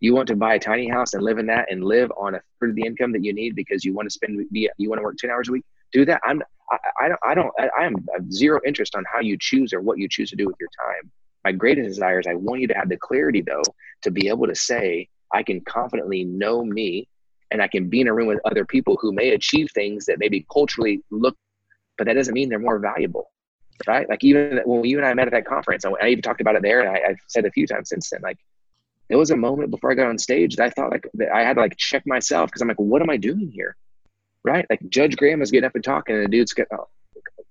[0.01, 2.41] You want to buy a tiny house and live in that and live on a
[2.61, 5.03] third of the income that you need because you want to spend, you want to
[5.03, 6.21] work 10 hours a week, do that.
[6.25, 7.97] I'm, I, I don't, I don't, I am
[8.31, 11.11] zero interest on how you choose or what you choose to do with your time.
[11.45, 13.63] My greatest desire is I want you to have the clarity though,
[14.03, 17.09] to be able to say, I can confidently know me
[17.51, 20.19] and I can be in a room with other people who may achieve things that
[20.19, 21.37] maybe culturally look,
[21.97, 23.31] but that doesn't mean they're more valuable
[23.87, 24.09] right?
[24.09, 26.63] Like even when you and I met at that conference, I, even talked about it
[26.63, 28.21] there, and I, have said a few times since then.
[28.23, 28.39] Like
[29.09, 31.43] there was a moment before I got on stage that I thought like that I
[31.43, 33.77] had to like check myself because I'm like, what am I doing here,
[34.45, 34.67] right?
[34.69, 36.89] Like Judge Graham is getting up and talking, and the dude's got oh,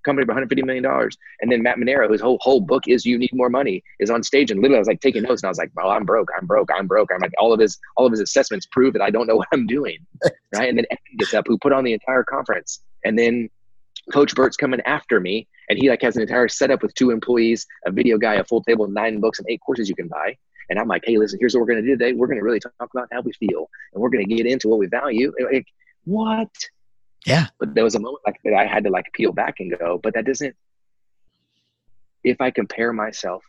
[0.08, 3.18] company of 150 million dollars, and then Matt Manero, whose whole whole book is "You
[3.18, 5.52] Need More Money," is on stage, and literally I was like taking notes, and I
[5.52, 7.12] was like, well, I'm broke, I'm broke, I'm broke.
[7.14, 9.48] I'm like all of his all of his assessments prove that I don't know what
[9.54, 10.00] I'm doing,
[10.56, 10.70] right?
[10.70, 13.50] And then Evan gets up, who put on the entire conference, and then
[14.12, 17.66] Coach Bert's coming after me, and he like has an entire setup with two employees,
[17.86, 20.36] a video guy, a full table, nine books, and eight courses you can buy.
[20.70, 22.14] And I'm like, hey, listen, here's what we're going to do today.
[22.14, 24.68] We're going to really talk about how we feel, and we're going to get into
[24.68, 25.32] what we value.
[25.52, 25.68] Like,
[26.06, 26.50] what?
[27.26, 27.48] Yeah.
[27.60, 30.00] But there was a moment like that I had to like peel back and go,
[30.02, 30.56] but that doesn't.
[32.24, 33.44] If I compare myself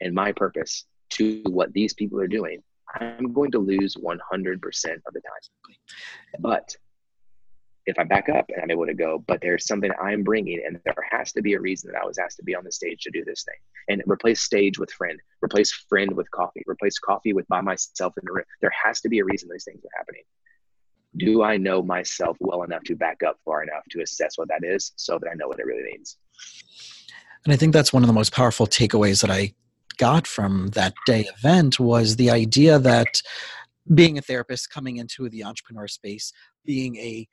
[0.00, 2.62] and my purpose to what these people are doing,
[2.94, 5.76] I'm going to lose 100% of the time.
[6.38, 6.74] But
[7.90, 10.80] if I back up and I'm able to go, but there's something I'm bringing, and
[10.84, 13.02] there has to be a reason that I was asked to be on the stage
[13.02, 13.54] to do this thing.
[13.88, 18.24] And replace stage with friend, replace friend with coffee, replace coffee with by myself in
[18.24, 18.44] the room.
[18.60, 20.22] There has to be a reason these things are happening.
[21.16, 24.64] Do I know myself well enough to back up far enough to assess what that
[24.64, 26.16] is so that I know what it really means?
[27.44, 29.54] And I think that's one of the most powerful takeaways that I
[29.96, 33.22] got from that day event was the idea that
[33.92, 36.32] being a therapist coming into the entrepreneur space,
[36.64, 37.26] being a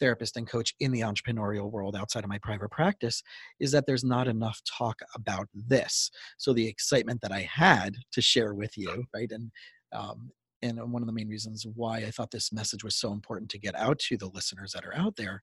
[0.00, 3.22] therapist and coach in the entrepreneurial world outside of my private practice
[3.60, 6.10] is that there's not enough talk about this.
[6.38, 9.50] So the excitement that I had to share with you, right, and
[9.92, 10.30] um,
[10.62, 13.58] and one of the main reasons why I thought this message was so important to
[13.58, 15.42] get out to the listeners that are out there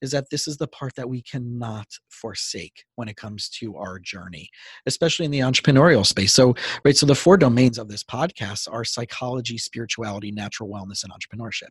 [0.00, 3.98] is that this is the part that we cannot forsake when it comes to our
[3.98, 4.48] journey,
[4.86, 6.32] especially in the entrepreneurial space.
[6.32, 11.12] So, right, so the four domains of this podcast are psychology, spirituality, natural wellness, and
[11.12, 11.70] entrepreneurship.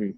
[0.00, 0.14] Mm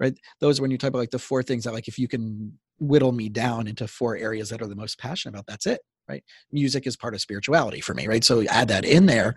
[0.00, 0.14] right?
[0.40, 3.12] Those when you talk about like the four things that like if you can whittle
[3.12, 6.22] me down into four areas that are the most passionate about that's it right?
[6.52, 8.24] Music is part of spirituality for me right?
[8.24, 9.34] So add that in there.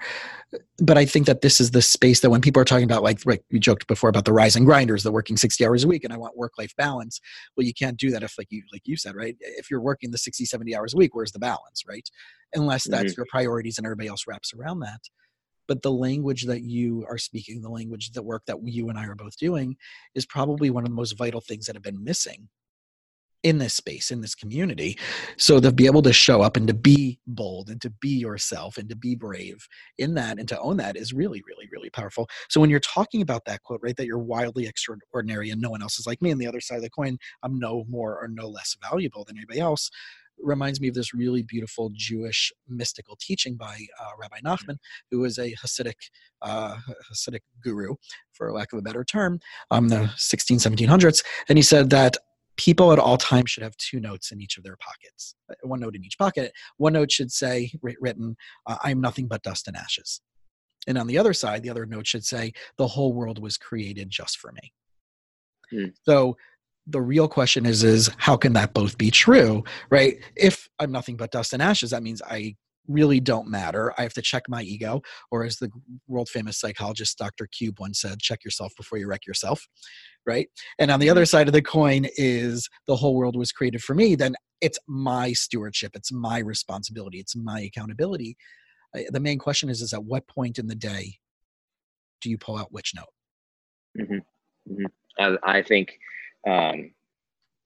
[0.79, 3.19] But i think that this is the space that when people are talking about like
[3.25, 6.13] right, we joked before about the rising grinders the working 60 hours a week and
[6.13, 7.19] i want work life balance
[7.55, 9.35] well you can't do that if like you like you said right?
[9.39, 12.09] If you're working the 60 70 hours a week where's the balance right?
[12.53, 13.19] Unless that's mm-hmm.
[13.19, 15.01] your priorities and everybody else wraps around that
[15.67, 19.05] but the language that you are speaking the language the work that you and i
[19.05, 19.75] are both doing
[20.15, 22.49] is probably one of the most vital things that have been missing
[23.43, 24.97] in this space in this community.
[25.37, 28.77] So to be able to show up and to be bold and to be yourself
[28.77, 32.27] and to be brave in that and to own that is really really really powerful.
[32.49, 35.81] So when you're talking about that quote right that you're wildly extraordinary and no one
[35.81, 38.27] else is like me and the other side of the coin i'm no more or
[38.27, 39.89] no less valuable than anybody else
[40.39, 44.45] reminds me of this really beautiful Jewish mystical teaching by uh, Rabbi mm.
[44.45, 44.77] Nachman,
[45.11, 45.95] who was a Hasidic
[46.41, 46.77] uh,
[47.11, 47.95] Hasidic guru,
[48.33, 49.39] for lack of a better term,
[49.71, 52.17] um, the 16, 1700s, and he said that
[52.57, 55.79] people at all times should have two notes in each of their pockets, uh, one
[55.79, 56.51] note in each pocket.
[56.77, 58.35] One note should say, written,
[58.65, 60.21] uh, "I'm nothing but dust and ashes,"
[60.87, 64.09] and on the other side, the other note should say, "The whole world was created
[64.09, 64.73] just for me."
[65.71, 65.89] Hmm.
[66.03, 66.37] So
[66.87, 71.15] the real question is is how can that both be true right if i'm nothing
[71.15, 72.55] but dust and ashes that means i
[72.87, 75.69] really don't matter i have to check my ego or as the
[76.07, 79.67] world famous psychologist dr cube once said check yourself before you wreck yourself
[80.25, 80.47] right
[80.79, 83.93] and on the other side of the coin is the whole world was created for
[83.93, 88.37] me then it's my stewardship it's my responsibility it's my accountability
[89.09, 91.19] the main question is is at what point in the day
[92.21, 93.05] do you pull out which note?
[93.99, 94.73] Mm-hmm.
[94.73, 94.85] Mm-hmm.
[95.43, 95.97] I, I, think
[96.45, 96.91] um,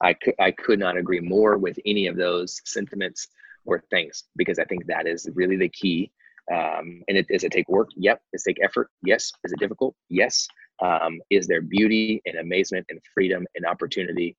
[0.01, 3.27] I could I could not agree more with any of those sentiments
[3.65, 6.11] or things because I think that is really the key.
[6.51, 7.89] Um, and it, does it take work?
[7.95, 8.21] Yep.
[8.33, 8.89] Does it take effort?
[9.03, 9.31] Yes.
[9.43, 9.95] Is it difficult?
[10.09, 10.47] Yes.
[10.81, 14.35] Um, is there beauty and amazement and freedom and opportunity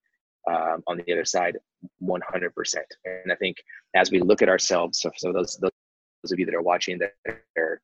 [0.50, 1.56] um, on the other side?
[2.02, 2.76] 100%.
[3.04, 3.56] And I think
[3.94, 7.12] as we look at ourselves, so, so those, those of you that are watching that
[7.56, 7.80] are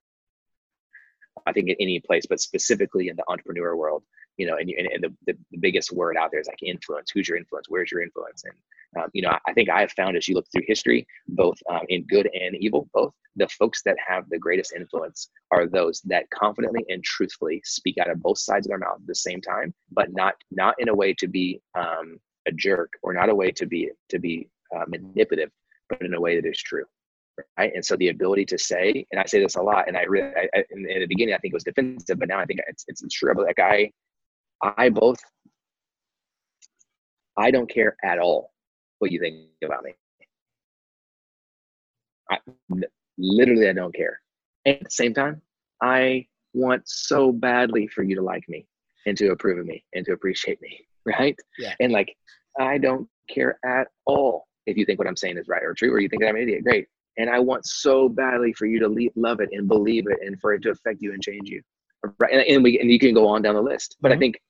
[1.46, 4.02] I think in any place, but specifically in the entrepreneur world,
[4.36, 7.10] you know, and, and, the, the, the, biggest word out there is like influence.
[7.10, 7.66] Who's your influence?
[7.68, 8.44] Where's your influence?
[8.44, 11.58] And, um, you know, I think I have found as you look through history, both
[11.68, 16.00] um, in good and evil, both the folks that have the greatest influence are those
[16.02, 19.40] that confidently and truthfully speak out of both sides of their mouth at the same
[19.40, 23.34] time, but not, not in a way to be um, a jerk or not a
[23.34, 25.50] way to be, to be uh, manipulative,
[25.88, 26.84] but in a way that is true
[27.58, 27.72] right?
[27.74, 30.28] And so the ability to say, and I say this a lot, and I really,
[30.28, 32.60] I, I, in, in, the beginning, I think it was defensive, but now I think
[32.68, 33.34] it's it's, it's true.
[33.34, 33.90] But like I,
[34.62, 35.18] I both,
[37.36, 38.52] I don't care at all
[38.98, 39.94] what you think about me.
[42.30, 42.38] I,
[43.16, 44.20] literally, I don't care.
[44.64, 45.40] And at the same time,
[45.82, 48.66] I want so badly for you to like me
[49.06, 51.36] and to approve of me and to appreciate me, right?
[51.58, 51.74] Yeah.
[51.80, 52.14] And like,
[52.58, 55.92] I don't care at all if you think what I'm saying is right or true,
[55.92, 56.64] or you think that I'm an idiot.
[56.64, 56.86] Great
[57.18, 60.54] and I want so badly for you to love it and believe it and for
[60.54, 61.60] it to affect you and change you.
[62.20, 62.32] Right.
[62.32, 63.96] And, and we and you can go on down the list.
[64.00, 64.16] But mm-hmm.
[64.16, 64.40] I think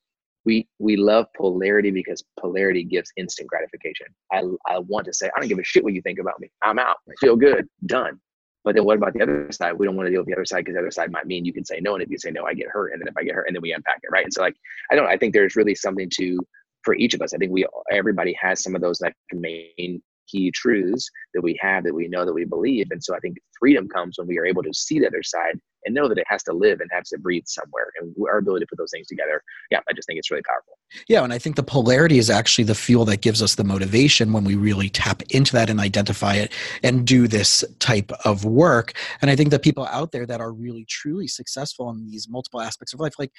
[0.44, 4.06] we we love polarity because polarity gives instant gratification.
[4.32, 6.50] I I want to say, I don't give a shit what you think about me.
[6.62, 6.96] I'm out.
[7.08, 7.66] I feel good.
[7.86, 8.20] Done.
[8.64, 9.72] But then what about the other side?
[9.72, 11.44] We don't want to deal with the other side because the other side might mean
[11.44, 11.94] you can say no.
[11.94, 12.92] And if you say no, I get hurt.
[12.92, 14.10] And then if I get hurt, and then we unpack it.
[14.12, 14.24] Right.
[14.24, 14.56] And so like
[14.92, 16.38] I don't I think there's really something to
[16.82, 17.32] for each of us.
[17.32, 21.85] I think we everybody has some of those like main key truths that we have
[21.85, 22.89] that we know that we believe.
[22.91, 25.59] And so I think freedom comes when we are able to see the other side
[25.85, 27.87] and know that it has to live and has to breathe somewhere.
[28.01, 30.79] And our ability to put those things together, yeah, I just think it's really powerful.
[31.09, 34.33] Yeah, and I think the polarity is actually the fuel that gives us the motivation
[34.33, 36.53] when we really tap into that and identify it
[36.83, 38.93] and do this type of work.
[39.22, 42.61] And I think the people out there that are really truly successful in these multiple
[42.61, 43.33] aspects of life, like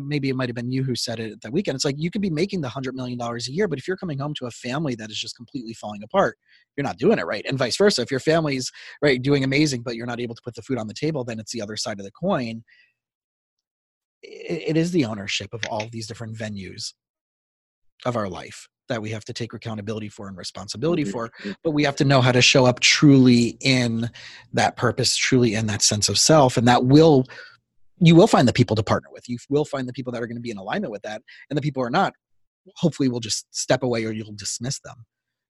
[0.00, 1.76] maybe it might have been you who said it that weekend.
[1.76, 3.96] It's like you could be making the hundred million dollars a year, but if you're
[3.96, 6.38] coming home to a family that is just completely falling apart,
[6.76, 7.44] you're not doing it right.
[7.46, 8.02] And vice versa.
[8.02, 8.70] If your family's
[9.02, 11.40] right doing amazing, but you're not able to put the food on the table, then
[11.40, 12.62] it's the other side of the coin.
[14.22, 16.92] it, it is the ownership of all of these different venues
[18.04, 21.12] of our life that we have to take accountability for and responsibility mm-hmm.
[21.12, 21.30] for
[21.62, 24.10] but we have to know how to show up truly in
[24.52, 27.24] that purpose truly in that sense of self and that will
[28.00, 29.28] you will find the people to partner with.
[29.28, 31.56] You will find the people that are going to be in alignment with that, and
[31.56, 32.14] the people who are not,
[32.76, 35.04] hopefully, will just step away or you'll dismiss them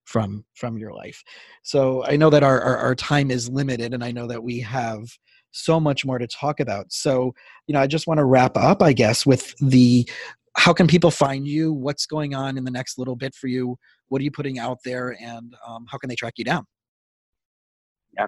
[0.05, 1.22] from from your life.
[1.62, 4.61] So I know that our, our, our time is limited, and I know that we
[4.61, 5.05] have
[5.53, 6.92] so much more to talk about.
[6.92, 7.34] So
[7.66, 10.09] you know, I just want to wrap up, I guess, with the
[10.57, 11.72] how can people find you?
[11.72, 13.76] What's going on in the next little bit for you?
[14.09, 16.64] What are you putting out there, and um, how can they track you down?
[18.18, 18.26] Yeah,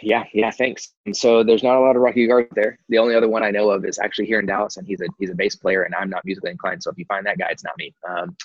[0.00, 0.92] yeah, yeah, thanks.
[1.04, 2.78] And so there's not a lot of Rocky Garza there.
[2.88, 5.06] The only other one I know of is actually here in Dallas, and he's a
[5.18, 6.82] he's a bass player, and I'm not musically inclined.
[6.82, 7.94] So if you find that guy, it's not me.
[8.08, 8.36] Um,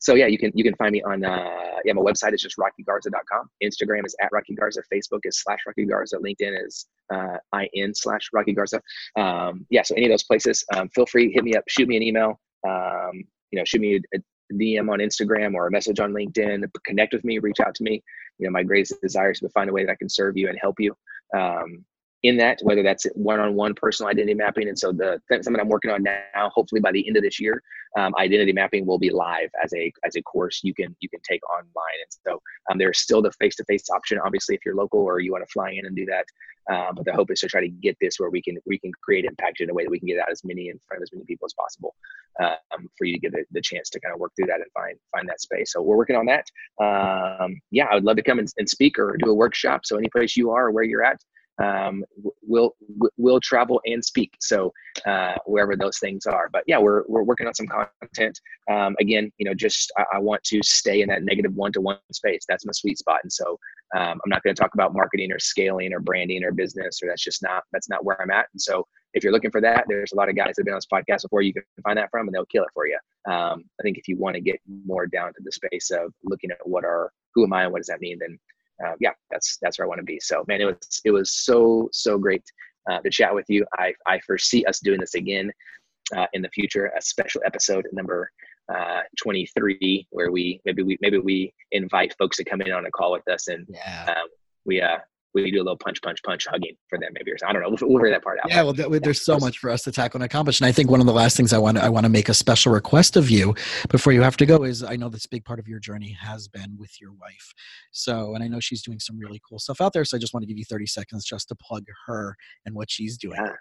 [0.00, 2.56] so yeah, you can you can find me on uh, yeah, my website is just
[2.58, 3.48] rockygarza.com.
[3.62, 4.82] Instagram is at Rocky Garza.
[4.92, 6.18] Facebook is slash Rocky Garza.
[6.18, 7.38] LinkedIn is uh,
[7.72, 8.82] in slash Rocky Garza.
[9.16, 11.96] Um, yeah, so any of those places, um, feel free hit me up, shoot me
[11.96, 12.40] an email.
[12.66, 14.18] Um, you know, shoot me a,
[14.54, 16.64] DM on Instagram or a message on LinkedIn.
[16.84, 18.02] Connect with me, reach out to me.
[18.38, 20.48] You know, my greatest desire is to find a way that I can serve you
[20.48, 20.94] and help you.
[21.36, 21.84] Um,
[22.22, 24.68] in that, whether that's one-on-one personal identity mapping.
[24.68, 27.62] And so the something I'm working on now, hopefully by the end of this year,
[27.98, 31.20] um, identity mapping will be live as a as a course you can you can
[31.28, 31.98] take online.
[32.02, 35.44] And so um, there's still the face-to-face option, obviously, if you're local or you want
[35.46, 36.24] to fly in and do that.
[36.70, 38.92] Uh, but the hope is to try to get this where we can we can
[39.02, 41.02] create impact in a way that we can get out as many in front of
[41.02, 41.96] as many people as possible
[42.40, 44.70] um, for you to get the, the chance to kind of work through that and
[44.72, 45.72] find find that space.
[45.72, 46.44] So we're working on that.
[46.80, 49.84] Um, yeah, I would love to come and, and speak or do a workshop.
[49.84, 51.18] So any place you are or where you're at,
[51.62, 52.04] um,
[52.42, 52.74] will
[53.16, 54.34] will travel and speak.
[54.40, 54.72] So
[55.06, 58.40] uh, wherever those things are, but yeah, we're we're working on some content.
[58.70, 61.80] Um, again, you know, just I, I, want to stay in that negative one to
[61.80, 62.44] one space.
[62.48, 63.58] That's my sweet spot, and so
[63.96, 67.08] um, I'm not going to talk about marketing or scaling or branding or business, or
[67.08, 68.46] that's just not that's not where I'm at.
[68.52, 70.74] And so if you're looking for that, there's a lot of guys that have been
[70.74, 71.42] on this podcast before.
[71.42, 72.98] You can find that from, and they'll kill it for you.
[73.28, 76.50] Um, I think if you want to get more down to the space of looking
[76.50, 78.38] at what are who am I and what does that mean, then
[78.84, 80.18] uh, yeah, that's that's where I want to be.
[80.20, 82.44] So man, it was it was so so great
[82.90, 83.66] uh, to chat with you.
[83.78, 85.50] I I foresee us doing this again
[86.16, 88.30] uh, in the future, a special episode number
[88.72, 92.90] uh, 23, where we maybe we maybe we invite folks to come in on a
[92.90, 94.14] call with us and yeah.
[94.16, 94.28] Um,
[94.66, 94.98] we uh
[95.34, 97.50] we do a little punch, punch, punch, hugging for them maybe or something.
[97.50, 97.76] I don't know.
[97.80, 98.50] We'll, we'll figure that part out.
[98.50, 100.60] Yeah, well, there's so much for us to tackle and accomplish.
[100.60, 102.28] And I think one of the last things I want to, I want to make
[102.28, 103.54] a special request of you
[103.88, 106.48] before you have to go is I know this big part of your journey has
[106.48, 107.52] been with your wife.
[107.92, 110.04] So, and I know she's doing some really cool stuff out there.
[110.04, 112.90] So I just want to give you 30 seconds just to plug her and what
[112.90, 113.36] she's doing.
[113.42, 113.52] Yeah.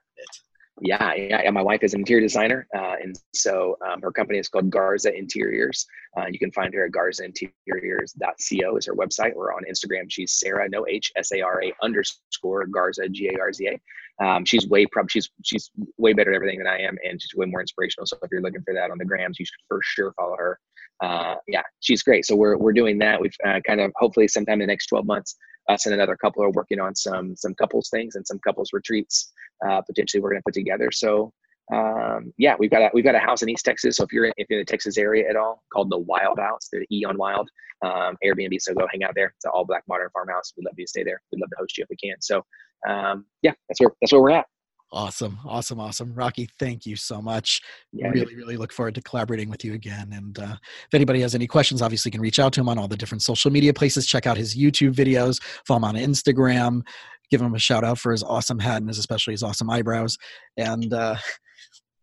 [0.82, 4.48] Yeah, yeah, My wife is an interior designer, uh, and so um, her company is
[4.48, 5.86] called Garza Interiors.
[6.18, 9.36] Uh, you can find her at garzainteriors.co is her website.
[9.36, 10.06] We're on Instagram.
[10.08, 13.80] She's Sarah, no H, S A R A underscore Garza, G A R Z A.
[14.26, 17.36] Um, she's way prob- she's she's way better at everything than I am, and she's
[17.36, 18.06] way more inspirational.
[18.06, 20.60] So if you're looking for that on the grams, you should for sure follow her.
[21.02, 22.26] Uh, yeah, she's great.
[22.26, 23.22] So we're we're doing that.
[23.22, 25.36] We've uh, kind of hopefully sometime in the next 12 months,
[25.70, 29.32] us and another couple are working on some some couples things and some couples retreats
[29.68, 30.90] uh, potentially we're going to put together.
[30.92, 31.34] So
[31.74, 33.98] um, yeah, we've got a, we've got a house in East Texas.
[33.98, 36.40] So if you're in, if you're in the Texas area at all, called the Wilde
[36.40, 37.50] House, the E on Wilde
[37.84, 38.60] um, Airbnb.
[38.60, 39.34] So go hang out there.
[39.36, 40.54] It's an all black modern farmhouse.
[40.58, 41.22] We'd love you to stay there.
[41.32, 42.20] We'd love to host you if we can.
[42.22, 42.44] So
[42.88, 44.46] um, yeah, that's where that's where we're at.
[44.92, 46.50] Awesome, awesome, awesome, Rocky.
[46.58, 47.62] Thank you so much.
[47.94, 50.10] Yeah, really, really look forward to collaborating with you again.
[50.14, 50.56] And uh,
[50.88, 53.22] if anybody has any questions, obviously, can reach out to him on all the different
[53.22, 54.08] social media places.
[54.08, 55.42] Check out his YouTube videos.
[55.66, 56.82] Follow him on Instagram
[57.30, 60.18] give him a shout out for his awesome hat and his especially his awesome eyebrows.
[60.58, 61.16] And uh,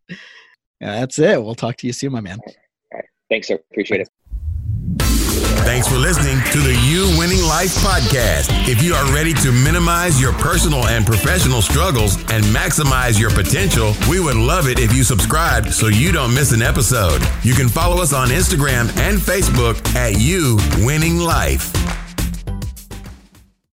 [0.09, 0.16] yeah,
[0.80, 1.43] that's it.
[1.43, 2.39] We'll talk to you soon, my man.
[2.47, 2.55] All
[2.95, 3.05] right.
[3.30, 3.59] Thanks, sir.
[3.70, 4.09] Appreciate it.
[5.67, 8.69] Thanks for listening to the You Winning Life podcast.
[8.69, 13.93] If you are ready to minimize your personal and professional struggles and maximize your potential,
[14.09, 17.21] we would love it if you subscribe so you don't miss an episode.
[17.43, 20.57] You can follow us on Instagram and Facebook at You
[20.87, 22.06] Winning Life.